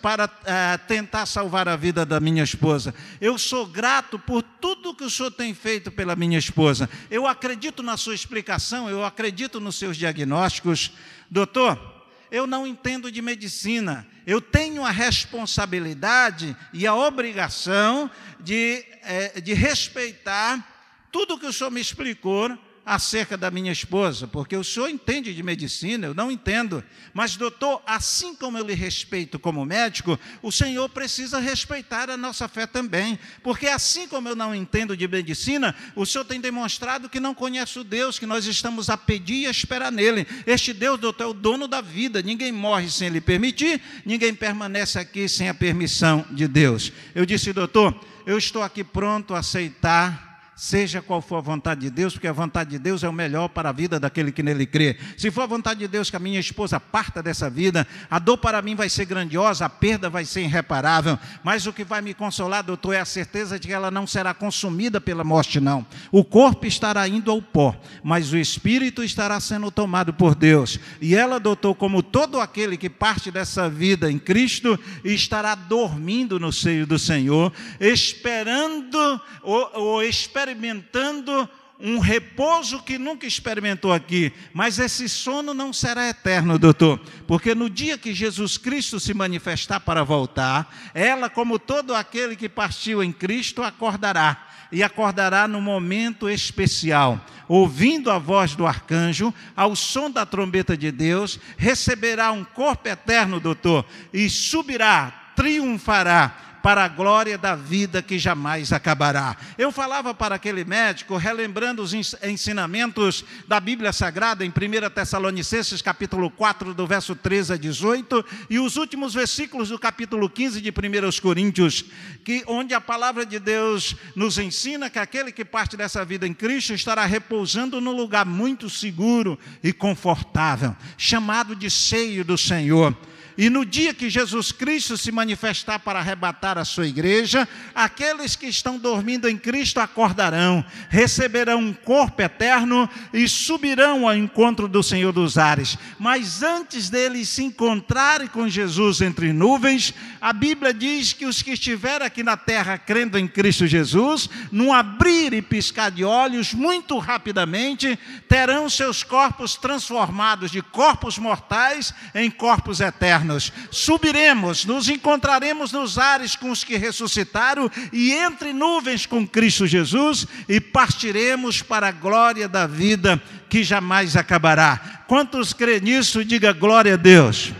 [0.00, 2.94] para uh, tentar salvar a vida da minha esposa.
[3.20, 6.88] Eu sou grato por tudo que o senhor tem feito pela minha esposa.
[7.10, 10.92] Eu acredito na sua explicação, eu acredito nos seus diagnósticos.
[11.28, 11.91] Doutor,
[12.32, 14.06] eu não entendo de medicina.
[14.26, 18.10] Eu tenho a responsabilidade e a obrigação
[18.40, 20.66] de, é, de respeitar
[21.12, 25.42] tudo que o senhor me explicou acerca da minha esposa, porque o senhor entende de
[25.42, 26.82] medicina, eu não entendo.
[27.14, 32.48] Mas, doutor, assim como eu lhe respeito como médico, o senhor precisa respeitar a nossa
[32.48, 33.18] fé também.
[33.42, 37.78] Porque, assim como eu não entendo de medicina, o senhor tem demonstrado que não conhece
[37.78, 40.26] o Deus, que nós estamos a pedir e a esperar nele.
[40.44, 42.20] Este Deus, doutor, é o dono da vida.
[42.20, 46.92] Ninguém morre sem ele permitir, ninguém permanece aqui sem a permissão de Deus.
[47.14, 47.94] Eu disse, doutor,
[48.26, 52.32] eu estou aqui pronto a aceitar seja qual for a vontade de Deus, porque a
[52.32, 54.98] vontade de Deus é o melhor para a vida daquele que nele crê.
[55.16, 58.36] Se for a vontade de Deus que a minha esposa parta dessa vida, a dor
[58.36, 62.12] para mim vai ser grandiosa, a perda vai ser irreparável, mas o que vai me
[62.12, 65.86] consolar, doutor, é a certeza de que ela não será consumida pela morte, não.
[66.10, 70.78] O corpo estará indo ao pó, mas o espírito estará sendo tomado por Deus.
[71.00, 76.52] E ela, doutor, como todo aquele que parte dessa vida em Cristo, estará dormindo no
[76.52, 84.78] seio do Senhor, esperando ou, ou experimentando experimentando um repouso que nunca experimentou aqui, mas
[84.78, 90.04] esse sono não será eterno, doutor, porque no dia que Jesus Cristo se manifestar para
[90.04, 97.20] voltar, ela, como todo aquele que partiu em Cristo, acordará, e acordará no momento especial,
[97.48, 103.40] ouvindo a voz do arcanjo, ao som da trombeta de Deus, receberá um corpo eterno,
[103.40, 109.36] doutor, e subirá, triunfará para a glória da vida que jamais acabará.
[109.58, 116.30] Eu falava para aquele médico, relembrando os ensinamentos da Bíblia Sagrada em 1 Tessalonicenses, capítulo
[116.30, 121.20] 4, do verso 13 a 18, e os últimos versículos do capítulo 15 de 1
[121.20, 121.84] Coríntios,
[122.24, 126.34] que, onde a palavra de Deus nos ensina que aquele que parte dessa vida em
[126.34, 132.96] Cristo estará repousando num lugar muito seguro e confortável, chamado de seio do Senhor.
[133.36, 138.46] E no dia que Jesus Cristo se manifestar para arrebatar a sua igreja, aqueles que
[138.46, 145.12] estão dormindo em Cristo acordarão, receberão um corpo eterno e subirão ao encontro do Senhor
[145.12, 145.78] dos ares.
[145.98, 151.52] Mas antes deles se encontrarem com Jesus entre nuvens, a Bíblia diz que os que
[151.52, 156.98] estiverem aqui na terra crendo em Cristo Jesus, num abrir e piscar de olhos, muito
[156.98, 163.52] rapidamente, terão seus corpos transformados de corpos mortais em corpos eternos eternos.
[163.70, 170.26] Subiremos, nos encontraremos nos ares com os que ressuscitaram e entre nuvens com Cristo Jesus
[170.48, 175.04] e partiremos para a glória da vida que jamais acabará.
[175.06, 177.52] Quantos crê nisso, diga glória a Deus.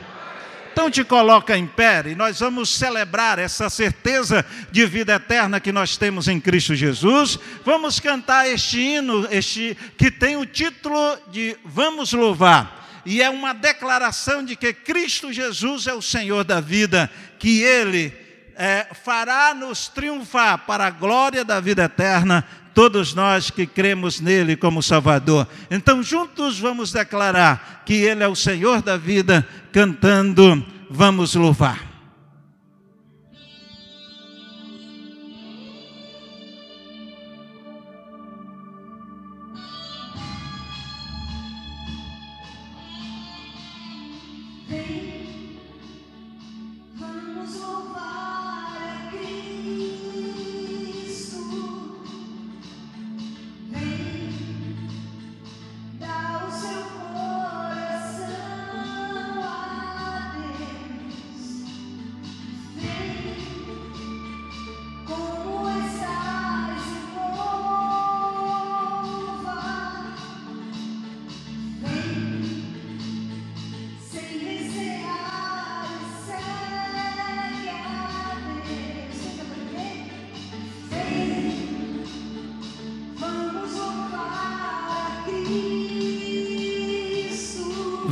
[0.72, 5.70] Então te coloca em pé e nós vamos celebrar essa certeza de vida eterna que
[5.70, 7.38] nós temos em Cristo Jesus.
[7.62, 13.52] Vamos cantar este hino, este que tem o título de Vamos louvar e é uma
[13.52, 18.12] declaração de que Cristo Jesus é o Senhor da vida, que Ele
[18.56, 24.56] é, fará nos triunfar para a glória da vida eterna, todos nós que cremos nele
[24.56, 25.46] como Salvador.
[25.70, 31.91] Então, juntos vamos declarar que Ele é o Senhor da vida, cantando, vamos louvar.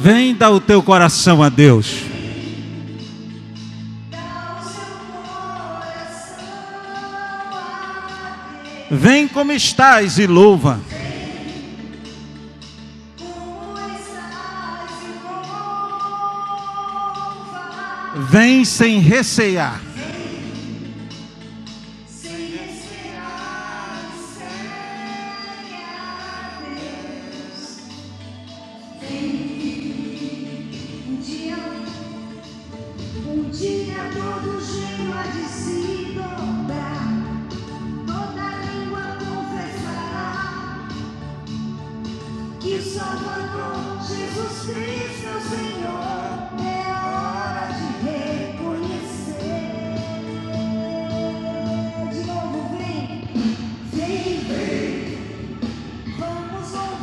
[0.02, 2.04] Vem dar o teu coração a Deus.
[8.90, 10.80] Vem como estás e louva.
[18.30, 19.89] Vem sem recear.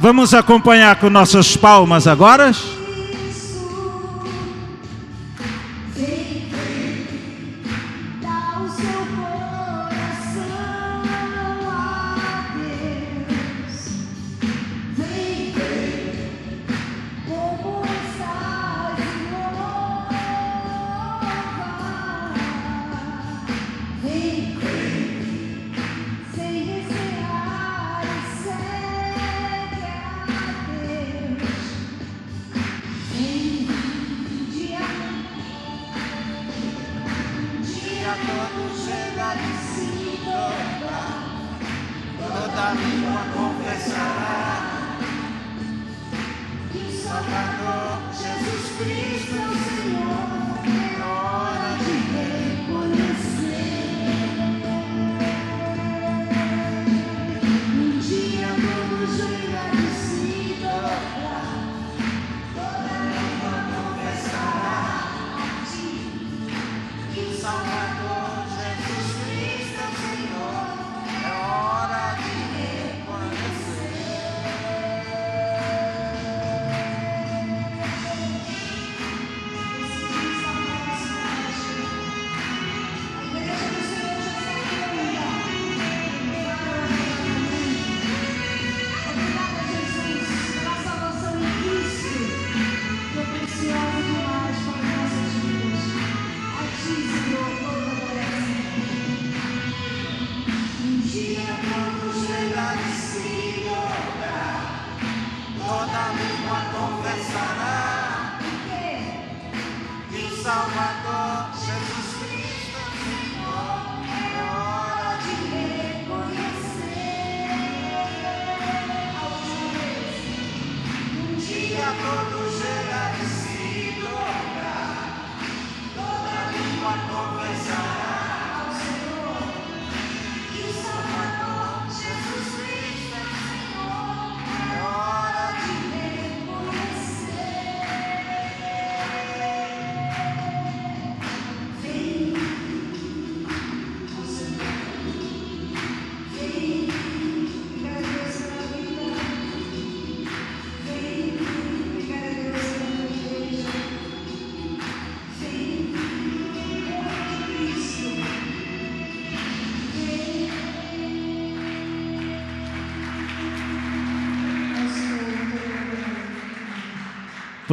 [0.08, 2.54] Vamos acompanhar com nossas palmas agora.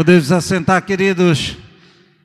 [0.05, 1.57] Podemos assentar, queridos.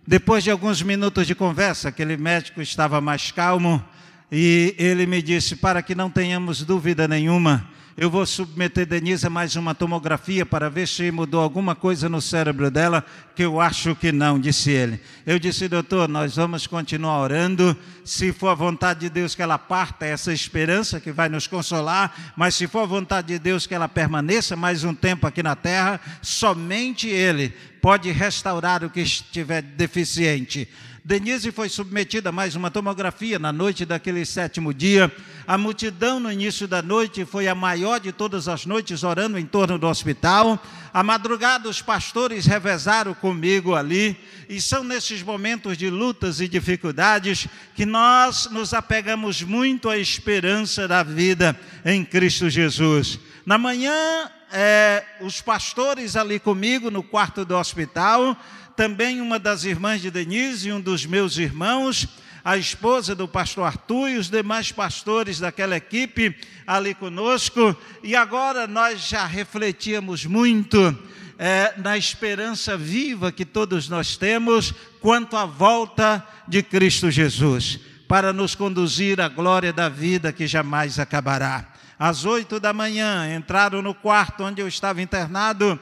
[0.05, 3.81] Depois de alguns minutos de conversa, aquele médico estava mais calmo
[4.29, 7.65] e ele me disse: para que não tenhamos dúvida nenhuma,
[7.99, 12.21] eu vou submeter Denise a mais uma tomografia para ver se mudou alguma coisa no
[12.21, 15.01] cérebro dela, que eu acho que não, disse ele.
[15.25, 17.75] Eu disse, doutor, nós vamos continuar orando.
[18.05, 22.33] Se for a vontade de Deus que ela parta, essa esperança que vai nos consolar,
[22.37, 25.57] mas se for a vontade de Deus que ela permaneça mais um tempo aqui na
[25.57, 27.49] terra, somente Ele
[27.81, 30.69] pode restaurar o que estiver deficiente.
[31.09, 35.11] Denise foi submetida a mais uma tomografia na noite daquele sétimo dia.
[35.47, 39.45] A multidão no início da noite foi a maior de todas as noites orando em
[39.47, 40.63] torno do hospital.
[40.93, 44.15] A madrugada os pastores revezaram comigo ali.
[44.47, 50.87] E são nesses momentos de lutas e dificuldades que nós nos apegamos muito à esperança
[50.87, 53.17] da vida em Cristo Jesus.
[53.47, 58.37] Na manhã, é, os pastores ali comigo no quarto do hospital
[58.79, 62.07] também uma das irmãs de Denise e um dos meus irmãos,
[62.45, 66.33] a esposa do pastor Arthur e os demais pastores daquela equipe
[66.65, 67.75] ali conosco.
[68.01, 70.97] E agora nós já refletíamos muito
[71.37, 78.31] é, na esperança viva que todos nós temos quanto à volta de Cristo Jesus, para
[78.31, 81.67] nos conduzir à glória da vida que jamais acabará.
[81.99, 85.77] Às oito da manhã, entraram no quarto onde eu estava internado,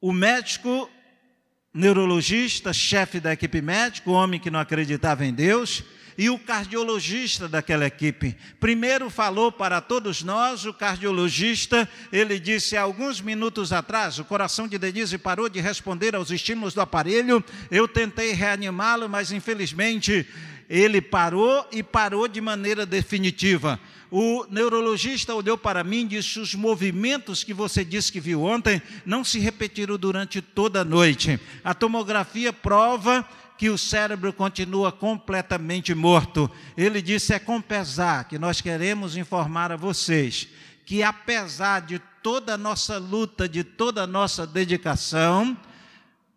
[0.00, 0.90] o médico
[1.74, 5.82] neurologista, chefe da equipe médica, o homem que não acreditava em Deus,
[6.16, 8.36] e o cardiologista daquela equipe.
[8.60, 14.78] Primeiro falou para todos nós, o cardiologista, ele disse alguns minutos atrás, o coração de
[14.78, 20.24] Denise parou de responder aos estímulos do aparelho, eu tentei reanimá-lo, mas infelizmente
[20.68, 23.80] ele parou e parou de maneira definitiva.
[24.16, 28.80] O neurologista olhou para mim e disse: Os movimentos que você disse que viu ontem
[29.04, 31.40] não se repetiram durante toda a noite.
[31.64, 36.48] A tomografia prova que o cérebro continua completamente morto.
[36.76, 40.46] Ele disse: é com pesar que nós queremos informar a vocês
[40.86, 45.58] que, apesar de toda a nossa luta, de toda a nossa dedicação,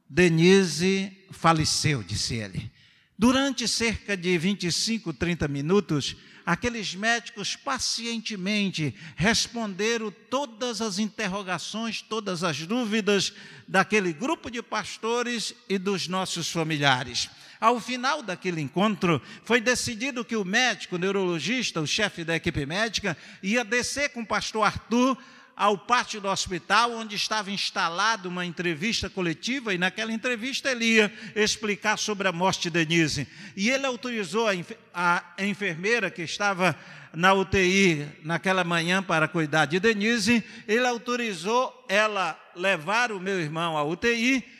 [0.09, 2.71] Denise faleceu, disse ele.
[3.19, 6.15] Durante cerca de 25, 30 minutos,
[6.48, 13.34] aqueles médicos pacientemente responderam todas as interrogações, todas as dúvidas
[13.68, 17.30] daquele grupo de pastores e dos nossos familiares.
[17.60, 22.66] Ao final daquele encontro, foi decidido que o médico, o neurologista, o chefe da equipe
[22.66, 25.18] médica, ia descer com o pastor Arthur
[25.58, 31.12] ao pátio do hospital, onde estava instalada uma entrevista coletiva, e naquela entrevista ele ia
[31.36, 33.28] explicar sobre a morte de Denise.
[33.55, 34.47] E ele autorizou
[34.93, 36.78] a, enfermeira que estava
[37.12, 43.76] na UTI naquela manhã para cuidar de Denise, ele autorizou ela levar o meu irmão
[43.76, 44.57] à UTI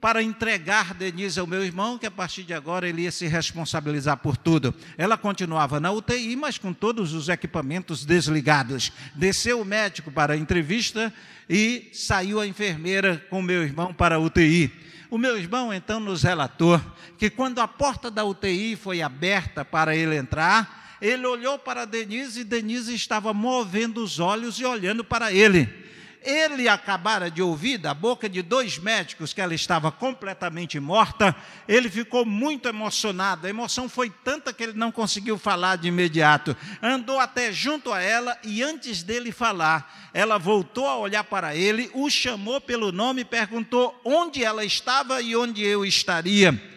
[0.00, 4.18] para entregar Denise ao meu irmão, que a partir de agora ele ia se responsabilizar
[4.18, 4.74] por tudo.
[4.96, 8.92] Ela continuava na UTI, mas com todos os equipamentos desligados.
[9.14, 11.12] Desceu o médico para a entrevista
[11.48, 14.70] e saiu a enfermeira com meu irmão para a UTI.
[15.10, 16.80] O meu irmão então nos relatou
[17.16, 22.40] que quando a porta da UTI foi aberta para ele entrar, ele olhou para Denise
[22.40, 25.86] e Denise estava movendo os olhos e olhando para ele
[26.22, 31.34] ele acabara de ouvir da boca de dois médicos que ela estava completamente morta,
[31.68, 33.46] ele ficou muito emocionado.
[33.46, 36.56] A emoção foi tanta que ele não conseguiu falar de imediato.
[36.82, 41.90] Andou até junto a ela e antes dele falar, ela voltou a olhar para ele,
[41.94, 46.76] o chamou pelo nome e perguntou onde ela estava e onde eu estaria.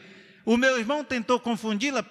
[0.50, 2.04] O meu irmão tentou confundi-la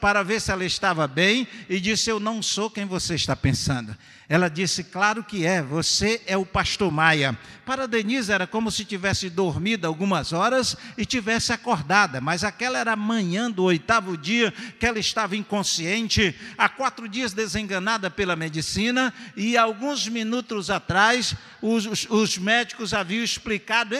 [0.00, 3.94] para ver se ela estava bem e disse: Eu não sou quem você está pensando.
[4.28, 7.38] Ela disse: Claro que é, você é o pastor Maia.
[7.66, 12.92] Para Denise era como se tivesse dormido algumas horas e tivesse acordada, mas aquela era
[12.92, 19.12] a manhã do oitavo dia que ela estava inconsciente, há quatro dias desenganada pela medicina,
[19.34, 23.94] e alguns minutos atrás os, os, os médicos haviam explicado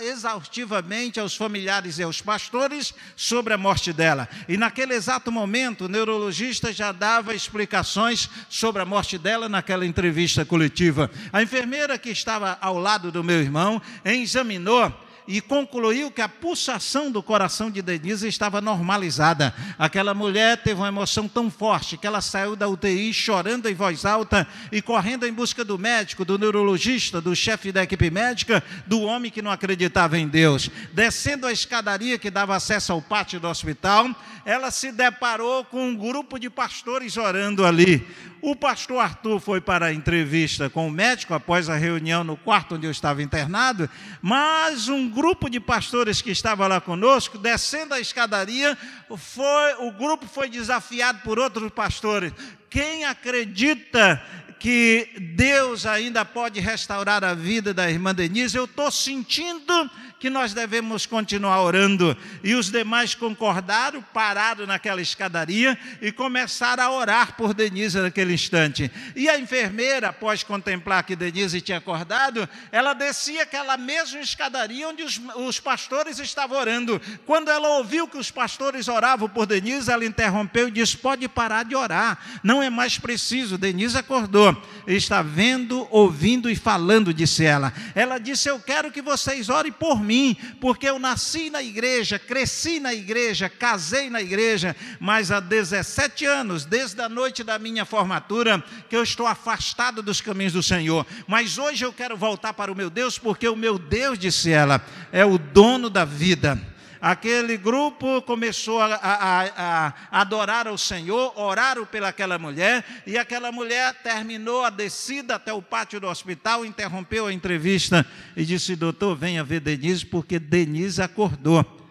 [0.00, 4.28] exaustivamente aos familiares e aos pastores sobre a morte dela.
[4.48, 9.86] E naquele exato momento, o neurologista já dava explicações sobre a morte dela na naquela
[9.86, 11.08] entrevista coletiva.
[11.32, 14.92] A enfermeira que estava ao lado do meu irmão examinou
[15.26, 19.54] e concluiu que a pulsação do coração de Denise estava normalizada.
[19.78, 24.04] Aquela mulher teve uma emoção tão forte que ela saiu da UTI chorando em voz
[24.04, 29.00] alta e correndo em busca do médico, do neurologista, do chefe da equipe médica, do
[29.02, 30.70] homem que não acreditava em Deus.
[30.92, 34.08] Descendo a escadaria que dava acesso ao pátio do hospital,
[34.44, 38.06] ela se deparou com um grupo de pastores orando ali.
[38.40, 42.74] O pastor Arthur foi para a entrevista com o médico após a reunião no quarto
[42.74, 43.88] onde eu estava internado,
[44.20, 48.76] mas um grupo de pastores que estava lá conosco, descendo a escadaria,
[49.16, 52.32] foi, o grupo foi desafiado por outros pastores.
[52.72, 54.18] Quem acredita
[54.58, 59.90] que Deus ainda pode restaurar a vida da irmã Denise, eu estou sentindo
[60.22, 62.16] que nós devemos continuar orando.
[62.44, 68.88] E os demais concordaram, pararam naquela escadaria e começaram a orar por Denise naquele instante.
[69.16, 75.02] E a enfermeira, após contemplar que Denise tinha acordado, ela descia aquela mesma escadaria onde
[75.02, 77.02] os, os pastores estavam orando.
[77.26, 81.64] Quando ela ouviu que os pastores oravam por Denise, ela interrompeu e disse: Pode parar
[81.64, 83.58] de orar, não é mais preciso.
[83.58, 84.56] Denise acordou,
[84.86, 87.72] está vendo, ouvindo e falando, disse ela.
[87.94, 92.80] Ela disse: Eu quero que vocês orem por mim porque eu nasci na igreja, cresci
[92.80, 98.62] na igreja, casei na igreja, mas há 17 anos, desde a noite da minha formatura,
[98.88, 101.06] que eu estou afastado dos caminhos do Senhor.
[101.26, 104.84] Mas hoje eu quero voltar para o meu Deus, porque o meu Deus, disse ela,
[105.10, 106.71] é o dono da vida.
[107.02, 113.92] Aquele grupo começou a, a, a, adorar o Senhor, oraram pelaquela mulher, e aquela mulher
[114.04, 119.42] terminou a descida até o pátio do hospital, interrompeu a entrevista e disse: Doutor, venha
[119.42, 121.81] ver Denise, porque Denise acordou.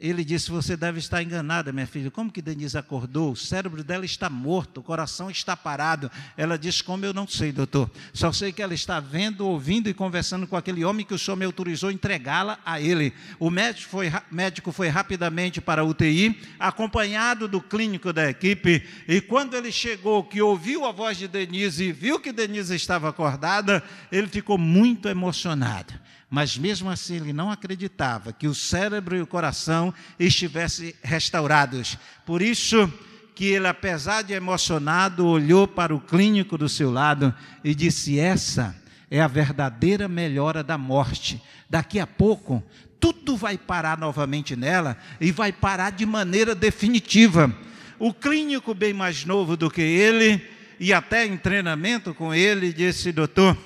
[0.00, 2.10] Ele disse: Você deve estar enganada, minha filha.
[2.10, 3.32] Como que Denise acordou?
[3.32, 6.10] O cérebro dela está morto, o coração está parado.
[6.38, 7.90] Ela disse: Como eu não sei, doutor.
[8.14, 11.36] Só sei que ela está vendo, ouvindo e conversando com aquele homem que o senhor
[11.36, 13.12] me autorizou entregá-la a ele.
[13.38, 18.82] O médico foi, médico foi rapidamente para a UTI, acompanhado do clínico da equipe.
[19.06, 23.10] E quando ele chegou, que ouviu a voz de Denise e viu que Denise estava
[23.10, 25.92] acordada, ele ficou muito emocionado
[26.30, 31.98] mas mesmo assim ele não acreditava que o cérebro e o coração estivessem restaurados.
[32.24, 32.90] Por isso
[33.34, 38.76] que ele, apesar de emocionado, olhou para o clínico do seu lado e disse: Essa
[39.10, 41.42] é a verdadeira melhora da morte.
[41.68, 42.62] Daqui a pouco,
[43.00, 47.52] tudo vai parar novamente nela e vai parar de maneira definitiva.
[47.98, 50.40] O clínico, bem mais novo do que ele,
[50.78, 53.56] e até em treinamento com ele, disse: Doutor,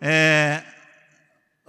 [0.00, 0.64] é,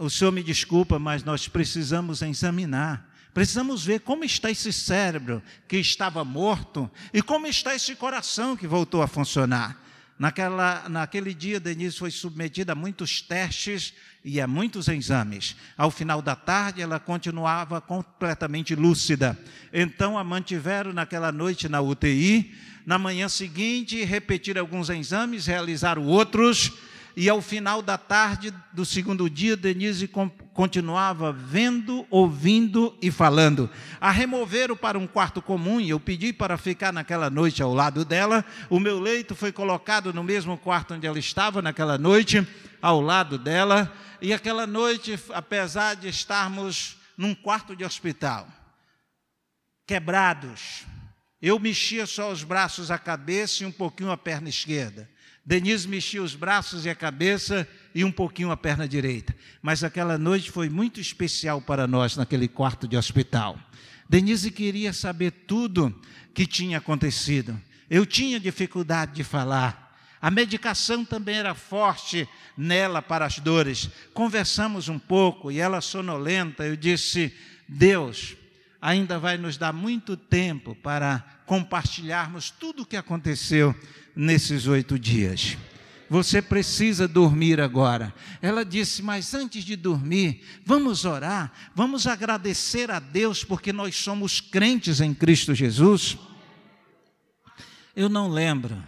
[0.02, 3.08] o senhor me desculpa, mas nós precisamos examinar.
[3.36, 8.66] Precisamos ver como está esse cérebro que estava morto e como está esse coração que
[8.66, 9.80] voltou a funcionar.
[10.18, 13.93] Naquela, naquele dia, Denise foi submetida a muitos testes
[14.26, 15.56] e a muitos exames.
[15.78, 19.38] Ao final da tarde, ela continuava completamente lúcida.
[19.72, 22.56] Então, a mantiveram naquela noite na UTI.
[22.88, 26.72] Na manhã seguinte, repetiram alguns exames, realizaram outros
[27.16, 30.09] e ao final da tarde do segundo dia, Denise
[30.53, 33.70] continuava vendo, ouvindo e falando.
[33.99, 38.05] A removeram para um quarto comum e eu pedi para ficar naquela noite ao lado
[38.05, 38.45] dela.
[38.70, 42.47] O meu leito foi colocado no mesmo quarto onde ela estava naquela noite,
[42.82, 43.91] ao lado dela.
[44.22, 48.47] E aquela noite, apesar de estarmos num quarto de hospital,
[49.86, 50.86] quebrados,
[51.41, 55.09] eu mexia só os braços, a cabeça e um pouquinho a perna esquerda.
[55.46, 59.36] Denise mexia os braços e a cabeça e um pouquinho a perna direita.
[59.62, 63.60] Mas aquela noite foi muito especial para nós naquele quarto de hospital.
[64.08, 66.00] Denise queria saber tudo
[66.34, 67.60] que tinha acontecido.
[67.89, 69.98] Eu tinha dificuldade de falar.
[70.22, 73.89] A medicação também era forte nela para as dores.
[74.14, 77.34] Conversamos um pouco e ela sonolenta, eu disse:
[77.68, 78.36] "Deus,
[78.80, 83.76] ainda vai nos dar muito tempo para compartilharmos tudo o que aconteceu
[84.16, 85.57] nesses oito dias.
[86.09, 88.14] Você precisa dormir agora.
[88.41, 94.41] Ela disse, mas antes de dormir, vamos orar, vamos agradecer a Deus porque nós somos
[94.41, 96.18] crentes em Cristo Jesus.
[97.95, 98.84] Eu não lembro,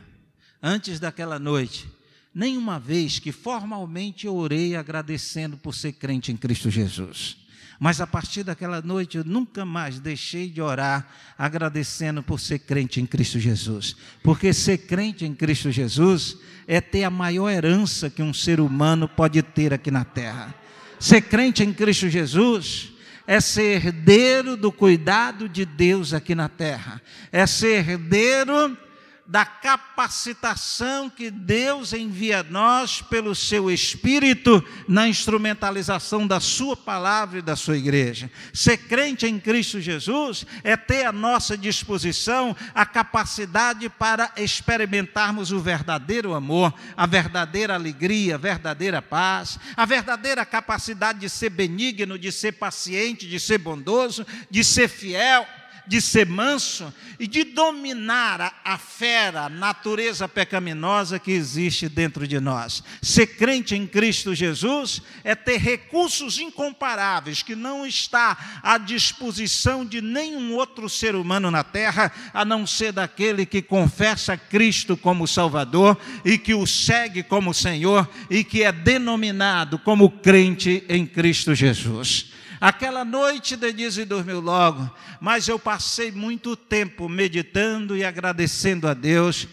[0.62, 1.88] antes daquela noite,
[2.36, 7.43] nenhuma vez que formalmente eu orei agradecendo por ser crente em Cristo Jesus.
[7.80, 11.08] Mas a partir daquela noite eu nunca mais deixei de orar
[11.38, 13.96] agradecendo por ser crente em Cristo Jesus.
[14.22, 19.08] Porque ser crente em Cristo Jesus é ter a maior herança que um ser humano
[19.08, 20.54] pode ter aqui na terra.
[21.00, 22.94] Ser crente em Cristo Jesus
[23.28, 27.02] é ser herdeiro do cuidado de Deus aqui na terra.
[27.32, 28.78] É ser herdeiro
[29.26, 37.40] da capacitação que Deus envia a nós pelo seu Espírito na instrumentalização da Sua palavra
[37.40, 38.30] e da Sua igreja.
[38.54, 45.60] Ser crente em Cristo Jesus é ter à nossa disposição a capacidade para experimentarmos o
[45.60, 52.32] verdadeiro amor, a verdadeira alegria, a verdadeira paz, a verdadeira capacidade de ser benigno, de
[52.32, 55.48] ser paciente, de ser bondoso, de ser fiel
[55.88, 62.28] de ser manso e de dominar a, a fera, a natureza pecaminosa que existe dentro
[62.28, 62.84] de nós.
[63.02, 70.02] Ser crente em Cristo Jesus é ter recursos incomparáveis que não está à disposição de
[70.02, 75.98] nenhum outro ser humano na terra, a não ser daquele que confessa Cristo como Salvador
[76.24, 82.34] e que o segue como Senhor e que é denominado como crente em Cristo Jesus.
[82.64, 84.90] Aquela noite Denise dormiu logo,
[85.20, 89.50] mas eu passei muito tempo meditando e agradecendo a Deus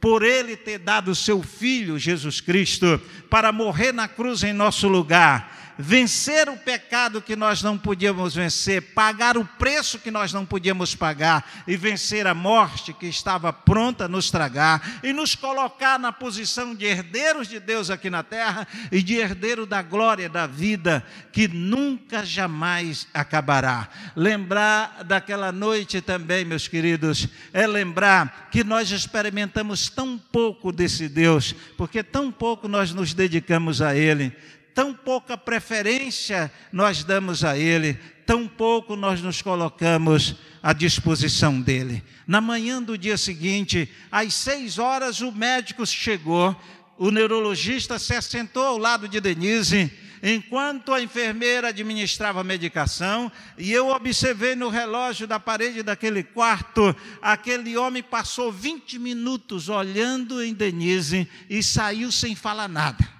[0.00, 3.00] por Ele ter dado o seu Filho, Jesus Cristo,
[3.30, 8.82] para morrer na cruz em nosso lugar vencer o pecado que nós não podíamos vencer,
[8.82, 14.06] pagar o preço que nós não podíamos pagar e vencer a morte que estava pronta
[14.06, 18.66] a nos tragar e nos colocar na posição de herdeiros de Deus aqui na terra
[18.90, 23.88] e de herdeiro da glória da vida que nunca jamais acabará.
[24.16, 31.54] Lembrar daquela noite também, meus queridos, é lembrar que nós experimentamos tão pouco desse Deus,
[31.76, 34.34] porque tão pouco nós nos dedicamos a Ele
[34.78, 42.00] tão pouca preferência nós damos a Ele, tampouco nós nos colocamos à disposição dele.
[42.28, 46.54] Na manhã do dia seguinte, às seis horas, o médico chegou,
[46.96, 49.90] o neurologista se assentou ao lado de Denise
[50.22, 56.94] enquanto a enfermeira administrava a medicação, e eu observei no relógio da parede daquele quarto,
[57.20, 63.17] aquele homem passou 20 minutos olhando em Denise e saiu sem falar nada.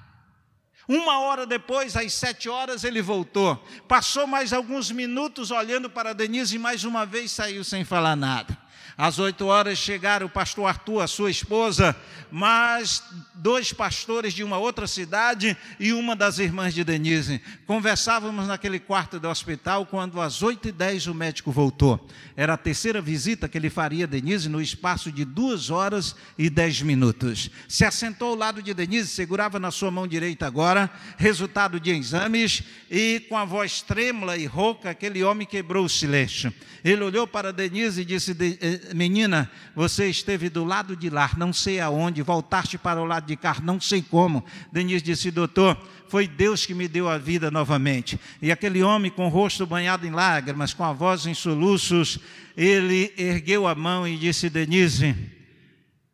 [0.89, 3.62] Uma hora depois, às sete horas, ele voltou.
[3.86, 8.57] Passou mais alguns minutos olhando para Denise e mais uma vez saiu sem falar nada.
[8.99, 11.94] Às oito horas chegaram o pastor Arthur, a sua esposa,
[12.32, 13.01] mais
[13.32, 17.40] dois pastores de uma outra cidade e uma das irmãs de Denise.
[17.64, 22.05] Conversávamos naquele quarto do hospital quando às oito e dez o médico voltou.
[22.36, 26.51] Era a terceira visita que ele faria a Denise no espaço de duas horas e
[26.51, 27.53] dez minutos.
[27.68, 32.64] Se assentou ao lado de Denise, segurava na sua mão direita agora, resultado de exames,
[32.90, 36.53] e com a voz trêmula e rouca, aquele homem quebrou o silêncio.
[36.84, 41.53] Ele olhou para Denise e disse: eh, Menina, você esteve do lado de lá, não
[41.53, 44.45] sei aonde, voltaste para o lado de cá, não sei como.
[44.72, 45.76] Denise disse: Doutor,
[46.09, 48.18] foi Deus que me deu a vida novamente.
[48.41, 52.18] E aquele homem com o rosto banhado em lágrimas, com a voz em soluços,
[52.57, 55.14] ele ergueu a mão e disse: Denise,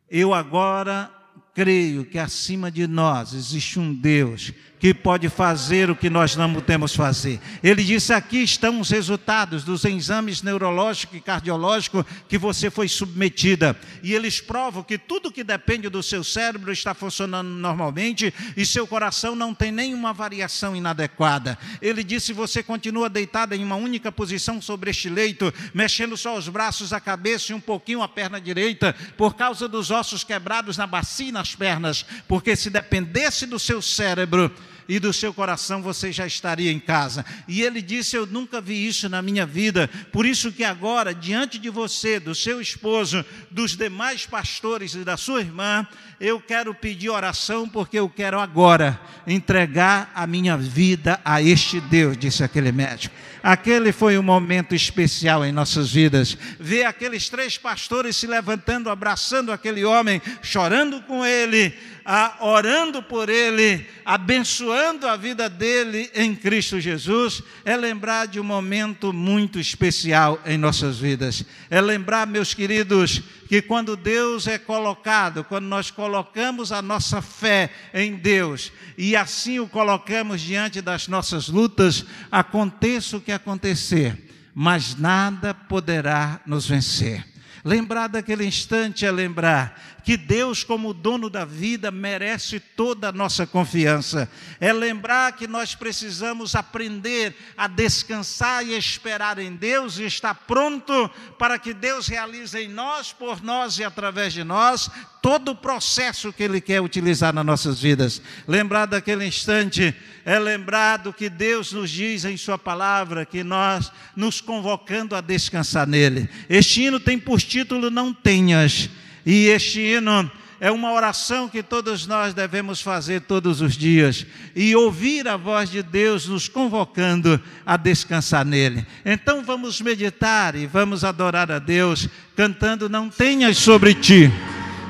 [0.09, 1.11] eu agora
[1.53, 6.53] creio que acima de nós existe um Deus que pode fazer o que nós não
[6.53, 7.39] podemos fazer.
[7.63, 13.77] Ele disse: aqui estão os resultados dos exames neurológico e cardiológico que você foi submetida.
[14.03, 18.85] E eles provam que tudo que depende do seu cérebro está funcionando normalmente e seu
[18.85, 21.57] coração não tem nenhuma variação inadequada.
[21.81, 26.49] Ele disse: você continua deitada em uma única posição sobre este leito, mexendo só os
[26.49, 30.85] braços, a cabeça e um pouquinho a perna direita, por causa dos ossos quebrados na
[30.85, 34.51] bacia e nas pernas, porque se dependesse do seu cérebro,
[34.87, 37.25] e do seu coração você já estaria em casa.
[37.47, 41.57] E ele disse: Eu nunca vi isso na minha vida, por isso que agora, diante
[41.57, 45.87] de você, do seu esposo, dos demais pastores e da sua irmã,
[46.19, 52.17] eu quero pedir oração, porque eu quero agora entregar a minha vida a este Deus,
[52.17, 53.15] disse aquele médico.
[53.43, 56.35] Aquele foi um momento especial em nossas vidas.
[56.59, 61.71] Ver aqueles três pastores se levantando, abraçando aquele homem, chorando com ele
[62.05, 68.43] a, orando por ele, abençoando a vida dele em Cristo Jesus, é lembrar de um
[68.43, 71.43] momento muito especial em nossas vidas.
[71.67, 77.71] É lembrar, meus queridos, que quando Deus é colocado, quando nós colocamos a nossa fé
[77.91, 84.95] em Deus e assim o colocamos diante das nossas lutas, aconteça o que acontecer, mas
[84.95, 87.25] nada poderá nos vencer.
[87.63, 93.47] Lembrar daquele instante é lembrar que Deus, como dono da vida, merece toda a nossa
[93.47, 94.29] confiança.
[94.59, 101.09] É lembrar que nós precisamos aprender a descansar e esperar em Deus e estar pronto
[101.39, 104.91] para que Deus realize em nós, por nós e através de nós
[105.23, 108.21] todo o processo que Ele quer utilizar nas nossas vidas.
[108.47, 109.91] Lembrar daquele instante
[110.23, 115.21] é lembrar do que Deus nos diz em Sua palavra, que nós nos convocando a
[115.21, 116.29] descansar nele.
[116.47, 118.87] Este hino tem por título Não Tenhas.
[119.25, 124.75] E este hino é uma oração que todos nós devemos fazer todos os dias e
[124.75, 128.85] ouvir a voz de Deus nos convocando a descansar nele.
[129.05, 134.31] Então vamos meditar e vamos adorar a Deus cantando: Não tenhas sobre ti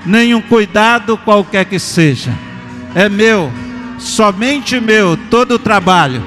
[0.05, 2.31] nenhum cuidado qualquer que seja,
[2.93, 3.51] é meu,
[3.97, 6.23] somente meu, todo o trabalho,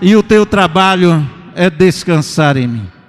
[0.00, 3.01] e o teu trabalho é descansar em mim.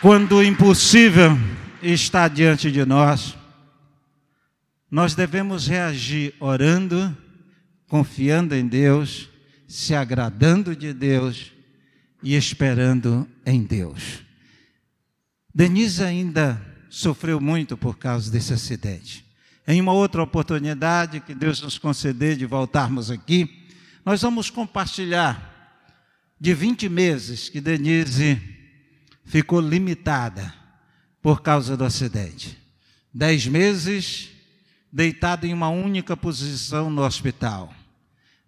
[0.00, 1.36] Quando o impossível
[1.82, 3.36] está diante de nós,
[4.90, 7.14] nós devemos reagir orando,
[7.86, 9.28] confiando em Deus,
[9.68, 11.52] se agradando de Deus
[12.22, 14.20] e esperando em Deus.
[15.54, 19.22] Denise ainda sofreu muito por causa desse acidente.
[19.68, 23.68] Em uma outra oportunidade que Deus nos conceder de voltarmos aqui,
[24.02, 25.92] nós vamos compartilhar
[26.40, 28.59] de 20 meses que Denise
[29.30, 30.52] ficou limitada
[31.22, 32.58] por causa do acidente.
[33.14, 34.28] Dez meses
[34.92, 37.72] deitada em uma única posição no hospital.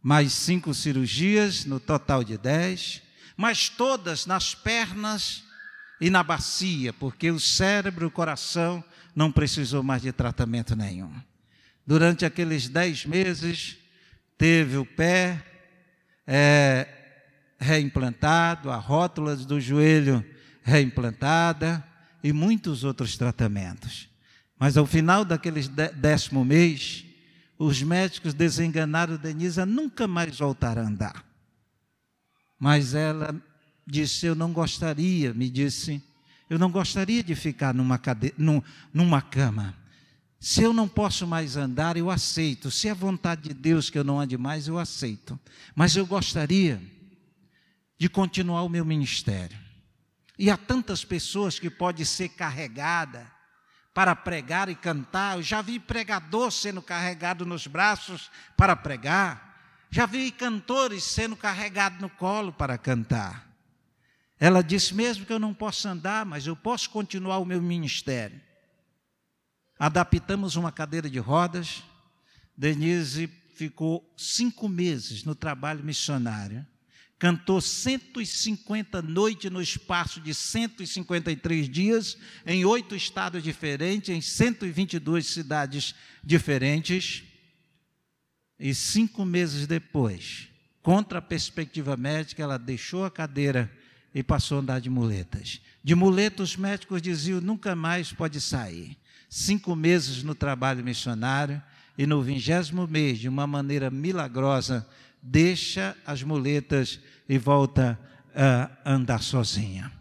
[0.02, 3.00] Mais cinco cirurgias, no total de dez,
[3.36, 5.44] mas todas nas pernas
[6.00, 8.82] e na bacia, porque o cérebro e o coração
[9.14, 11.14] não precisou mais de tratamento nenhum.
[11.86, 13.76] Durante aqueles dez meses,
[14.36, 15.40] teve o pé
[16.26, 16.88] é,
[17.60, 20.26] reimplantado, a rótula do joelho
[20.62, 21.84] reimplantada
[22.22, 24.08] e muitos outros tratamentos.
[24.58, 25.60] Mas ao final daquele
[25.96, 27.04] décimo mês,
[27.58, 31.24] os médicos desenganaram Denise a nunca mais voltar a andar.
[32.58, 33.34] Mas ela
[33.86, 36.02] disse: Eu não gostaria, me disse,
[36.48, 38.34] eu não gostaria de ficar numa, cade...
[38.92, 39.74] numa cama.
[40.38, 42.70] Se eu não posso mais andar, eu aceito.
[42.70, 45.38] Se é vontade de Deus que eu não ande mais, eu aceito.
[45.74, 46.82] Mas eu gostaria
[47.96, 49.56] de continuar o meu ministério.
[50.42, 53.30] E há tantas pessoas que pode ser carregada
[53.94, 55.36] para pregar e cantar.
[55.36, 59.86] Eu já vi pregador sendo carregado nos braços para pregar.
[59.88, 63.48] Já vi cantores sendo carregados no colo para cantar.
[64.36, 68.40] Ela disse mesmo que eu não posso andar, mas eu posso continuar o meu ministério.
[69.78, 71.84] Adaptamos uma cadeira de rodas.
[72.56, 76.66] Denise ficou cinco meses no trabalho missionário
[77.22, 85.94] cantou 150 noites no espaço de 153 dias, em oito estados diferentes, em 122 cidades
[86.24, 87.22] diferentes.
[88.58, 90.48] E cinco meses depois,
[90.82, 93.70] contra a perspectiva médica, ela deixou a cadeira
[94.12, 95.60] e passou a andar de muletas.
[95.84, 98.98] De muletas, os médicos diziam: nunca mais pode sair.
[99.28, 101.62] Cinco meses no trabalho missionário,
[101.96, 104.84] e no vigésimo mês, de uma maneira milagrosa,
[105.22, 106.98] deixa as muletas
[107.28, 107.98] e volta
[108.34, 109.92] a andar sozinha.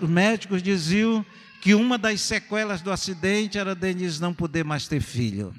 [0.00, 1.24] Os médicos diziam
[1.60, 5.54] que uma das sequelas do acidente era Denise não poder mais ter filho.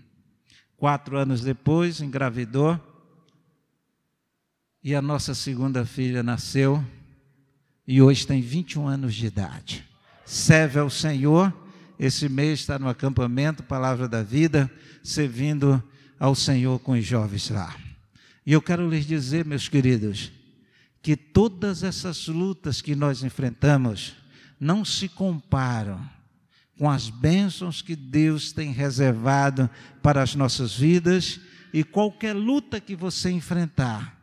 [0.77, 2.79] Quatro anos depois, engravidou,
[4.81, 6.83] e a nossa segunda filha nasceu,
[7.85, 9.85] e hoje tem 21 anos de idade.
[10.25, 11.53] Serve ao Senhor,
[11.99, 14.71] esse mês está no acampamento Palavra da Vida,
[15.03, 15.83] servindo
[16.17, 17.75] ao Senhor com os jovens lá.
[18.49, 20.31] E eu quero lhes dizer, meus queridos,
[21.03, 24.15] que todas essas lutas que nós enfrentamos
[24.59, 26.03] não se comparam
[26.75, 29.69] com as bênçãos que Deus tem reservado
[30.01, 31.39] para as nossas vidas
[31.71, 34.19] e qualquer luta que você enfrentar,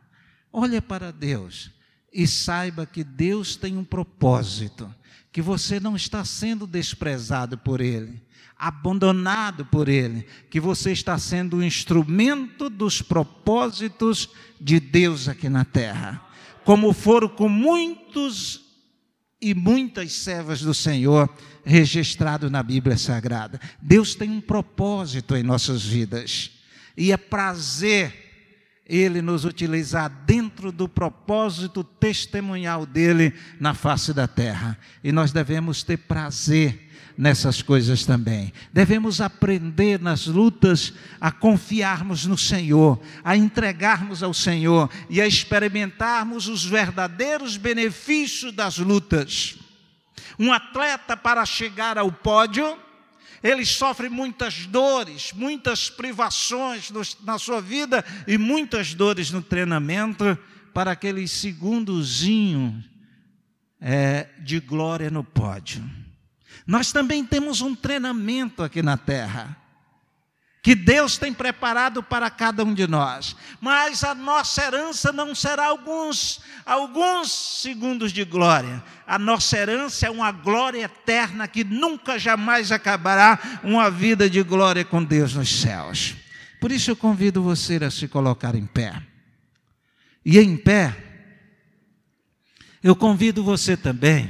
[0.51, 1.71] olhe para Deus
[2.11, 4.93] e saiba que Deus tem um propósito,
[5.31, 8.21] que você não está sendo desprezado por Ele,
[8.59, 14.29] abandonado por Ele, que você está sendo um instrumento dos propósitos
[14.59, 16.27] de Deus aqui na terra
[16.67, 18.59] como foram com muitos
[19.41, 21.33] e muitas servas do Senhor
[21.63, 23.57] registrado na Bíblia Sagrada.
[23.81, 26.51] Deus tem um propósito em nossas vidas
[26.97, 28.26] e é prazer
[28.87, 34.77] ele nos utilizar dentro do propósito testemunhal dele na face da terra.
[35.03, 38.53] E nós devemos ter prazer nessas coisas também.
[38.71, 46.47] Devemos aprender nas lutas a confiarmos no Senhor, a entregarmos ao Senhor e a experimentarmos
[46.47, 49.57] os verdadeiros benefícios das lutas.
[50.39, 52.77] Um atleta, para chegar ao pódio,
[53.43, 56.91] ele sofre muitas dores, muitas privações
[57.23, 60.37] na sua vida e muitas dores no treinamento
[60.73, 62.83] para aquele segundozinho
[63.79, 65.83] é, de glória no pódio.
[66.65, 69.66] Nós também temos um treinamento aqui na terra
[70.67, 73.37] que Deus tem preparado para cada um de nós.
[73.61, 78.83] Mas a nossa herança não será alguns alguns segundos de glória.
[79.07, 84.83] A nossa herança é uma glória eterna que nunca jamais acabará, uma vida de glória
[84.83, 86.15] com Deus nos céus.
[86.59, 89.01] Por isso eu convido você a se colocar em pé.
[90.25, 90.93] E em pé,
[92.83, 94.29] eu convido você também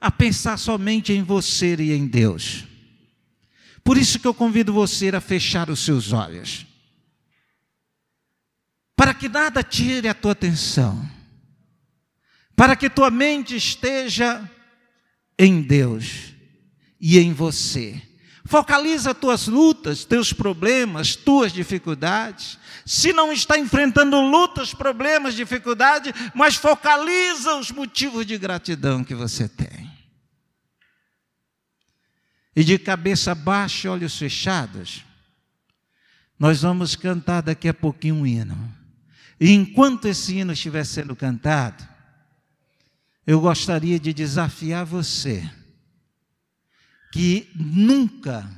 [0.00, 2.68] a pensar somente em você e em Deus.
[3.82, 6.66] Por isso que eu convido você a fechar os seus olhos.
[8.94, 11.08] Para que nada tire a tua atenção.
[12.54, 14.48] Para que tua mente esteja
[15.38, 16.34] em Deus
[17.00, 18.00] e em você.
[18.44, 22.58] Focaliza tuas lutas, teus problemas, tuas dificuldades.
[22.84, 29.48] Se não está enfrentando lutas, problemas, dificuldades, mas focaliza os motivos de gratidão que você
[29.48, 29.89] tem.
[32.54, 35.04] E de cabeça baixa, olhos fechados,
[36.38, 38.74] nós vamos cantar daqui a pouquinho um hino.
[39.38, 41.86] E enquanto esse hino estiver sendo cantado,
[43.26, 45.48] eu gostaria de desafiar você
[47.12, 48.50] que nunca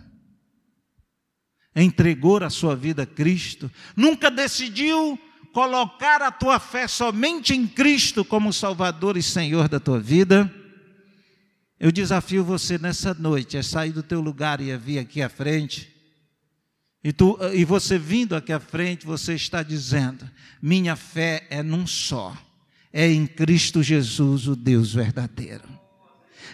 [1.74, 5.18] entregou a sua vida a Cristo, nunca decidiu
[5.53, 10.53] colocar a tua fé somente em Cristo como Salvador e Senhor da tua vida,
[11.82, 15.28] eu desafio você nessa noite a sair do teu lugar e a vir aqui à
[15.28, 15.92] frente.
[17.02, 20.30] E, tu, e você vindo aqui à frente, você está dizendo:
[20.62, 22.36] minha fé é num só,
[22.92, 25.68] é em Cristo Jesus, o Deus verdadeiro.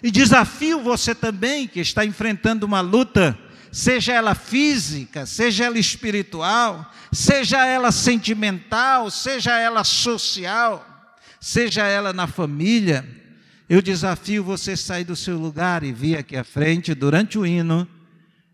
[0.02, 3.38] E desafio você também que está enfrentando uma luta,
[3.70, 12.26] seja ela física, seja ela espiritual, seja ela sentimental, seja ela social, seja ela na
[12.26, 13.27] família.
[13.68, 17.86] Eu desafio você sair do seu lugar e vir aqui à frente durante o hino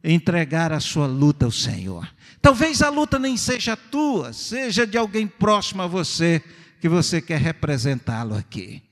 [0.02, 2.08] entregar a sua luta ao Senhor.
[2.42, 6.42] Talvez a luta nem seja tua, seja de alguém próximo a você
[6.80, 8.82] que você quer representá-lo aqui.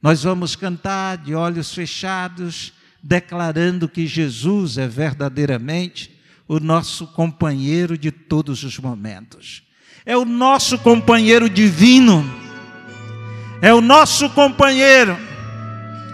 [0.00, 2.72] Nós vamos cantar de olhos fechados,
[3.02, 6.16] declarando que Jesus é verdadeiramente
[6.46, 9.64] o nosso companheiro de todos os momentos.
[10.06, 12.24] É o nosso companheiro divino.
[13.60, 15.31] É o nosso companheiro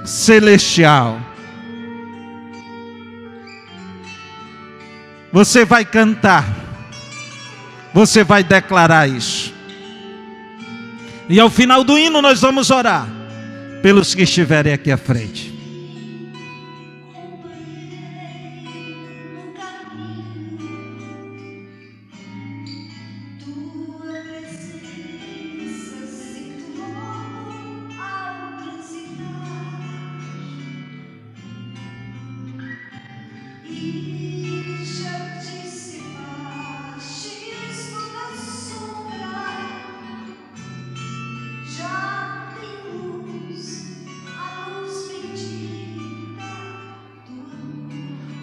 [0.09, 1.21] celestial.
[5.31, 6.47] Você vai cantar.
[7.93, 9.53] Você vai declarar isso.
[11.29, 13.07] E ao final do hino nós vamos orar
[13.83, 15.58] pelos que estiverem aqui à frente.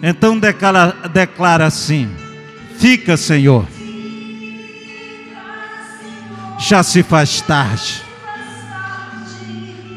[0.08, 2.08] Então declara, declara assim:
[2.78, 3.66] Fica, Senhor.
[6.60, 8.04] Já se faz tarde.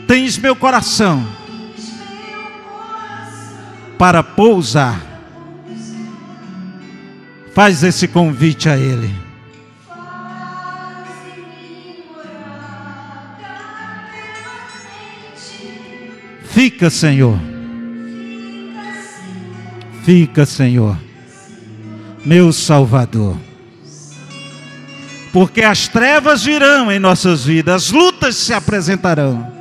[0.08, 1.24] Tens meu coração
[4.00, 5.00] para pousar.
[7.54, 9.14] Faz esse convite a Ele.
[16.46, 17.59] Fica, Senhor
[20.10, 20.98] Fica, Senhor,
[22.26, 23.38] meu Salvador.
[25.32, 29.54] Porque as trevas virão em nossas vidas, as lutas se apresentarão.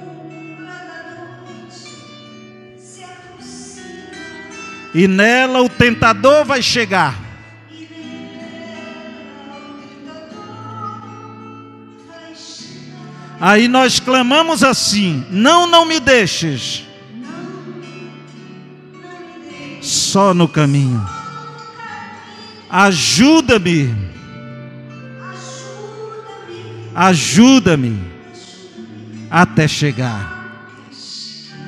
[4.95, 7.21] E nela o tentador vai chegar.
[13.39, 16.88] Aí nós clamamos assim: Não, não me deixes
[19.89, 21.05] só no caminho.
[22.69, 23.95] Ajuda-me.
[26.95, 27.99] Ajuda-me
[29.31, 30.37] até chegar.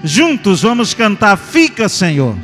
[0.02, 2.36] Juntos vamos cantar Fica, Senhor.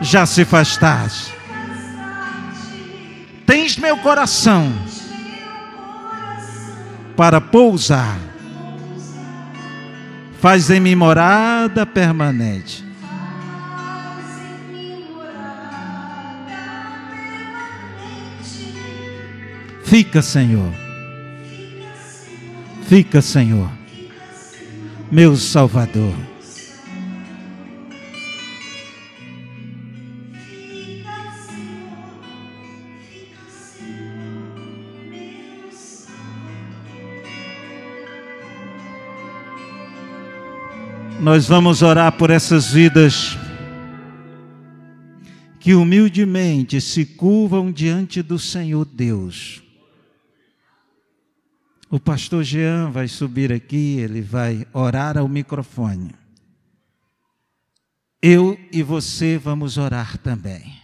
[0.00, 1.34] Já se faz tarde.
[3.44, 4.72] Tens meu coração
[7.16, 8.18] para pousar
[10.40, 12.84] Faz em mim morada permanente.
[19.84, 20.72] Fica, Senhor.
[22.88, 23.70] Fica, Senhor.
[25.10, 26.14] Meu Salvador.
[41.26, 43.36] Nós vamos orar por essas vidas
[45.58, 49.60] que humildemente se curvam diante do Senhor Deus.
[51.90, 56.14] O pastor Jean vai subir aqui, ele vai orar ao microfone.
[58.22, 60.80] Eu e você vamos orar também.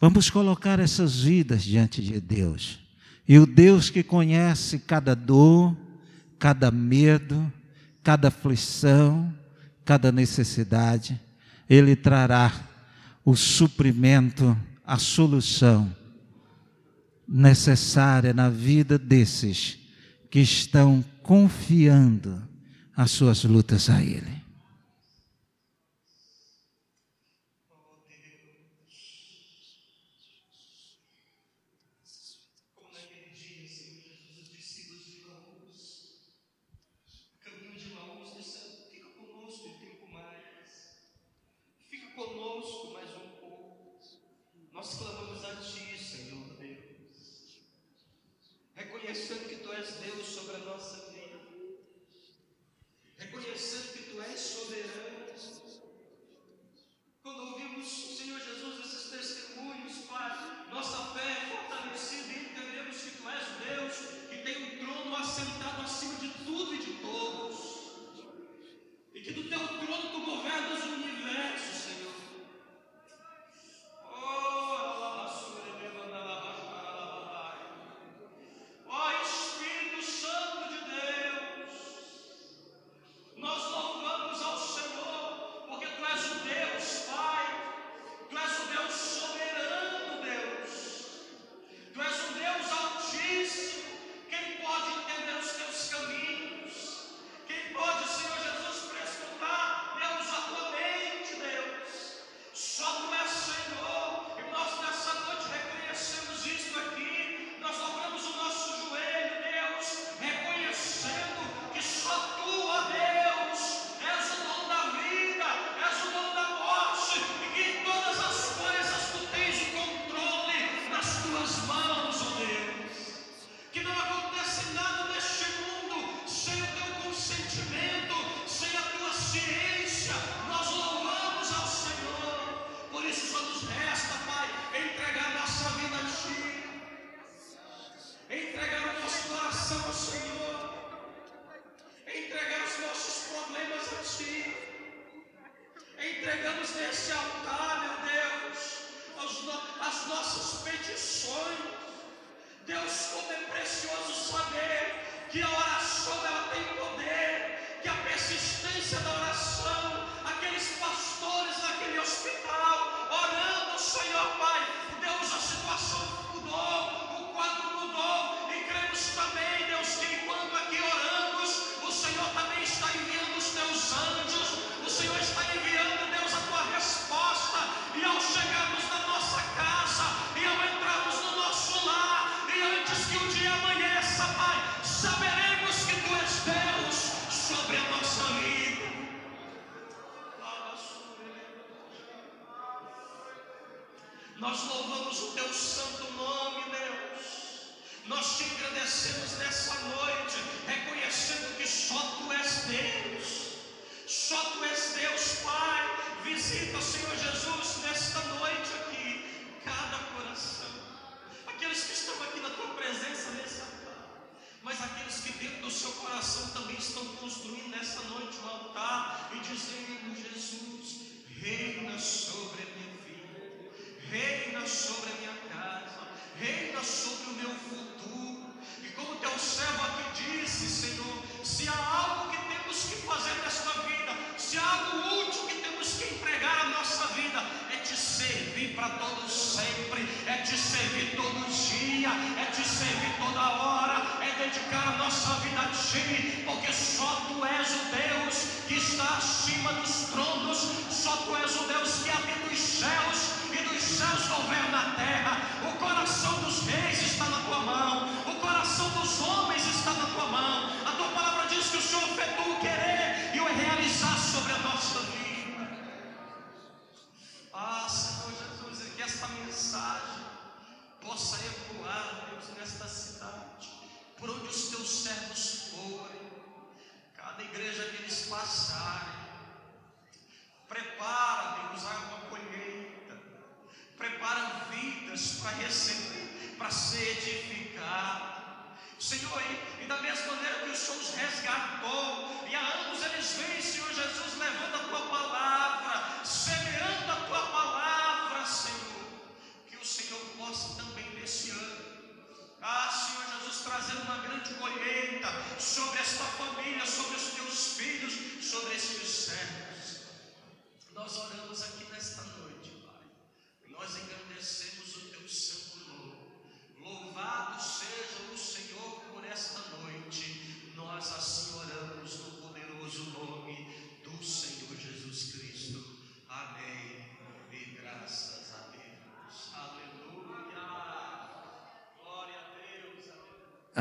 [0.00, 2.80] Vamos colocar essas vidas diante de Deus.
[3.28, 5.76] E o Deus que conhece cada dor,
[6.40, 7.52] cada medo,
[8.08, 9.30] cada aflição,
[9.84, 11.20] cada necessidade.
[11.68, 12.50] Ele trará
[13.22, 15.94] o suprimento, a solução
[17.28, 19.78] necessária na vida desses
[20.30, 22.42] que estão confiando
[22.96, 24.37] as suas lutas a Ele.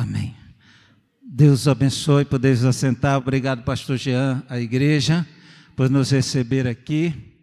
[0.08, 0.34] Amém.
[1.22, 3.18] Deus abençoe, podeis assentar.
[3.18, 5.28] Obrigado, pastor Jean, a igreja,
[5.76, 7.37] por nos receber aqui.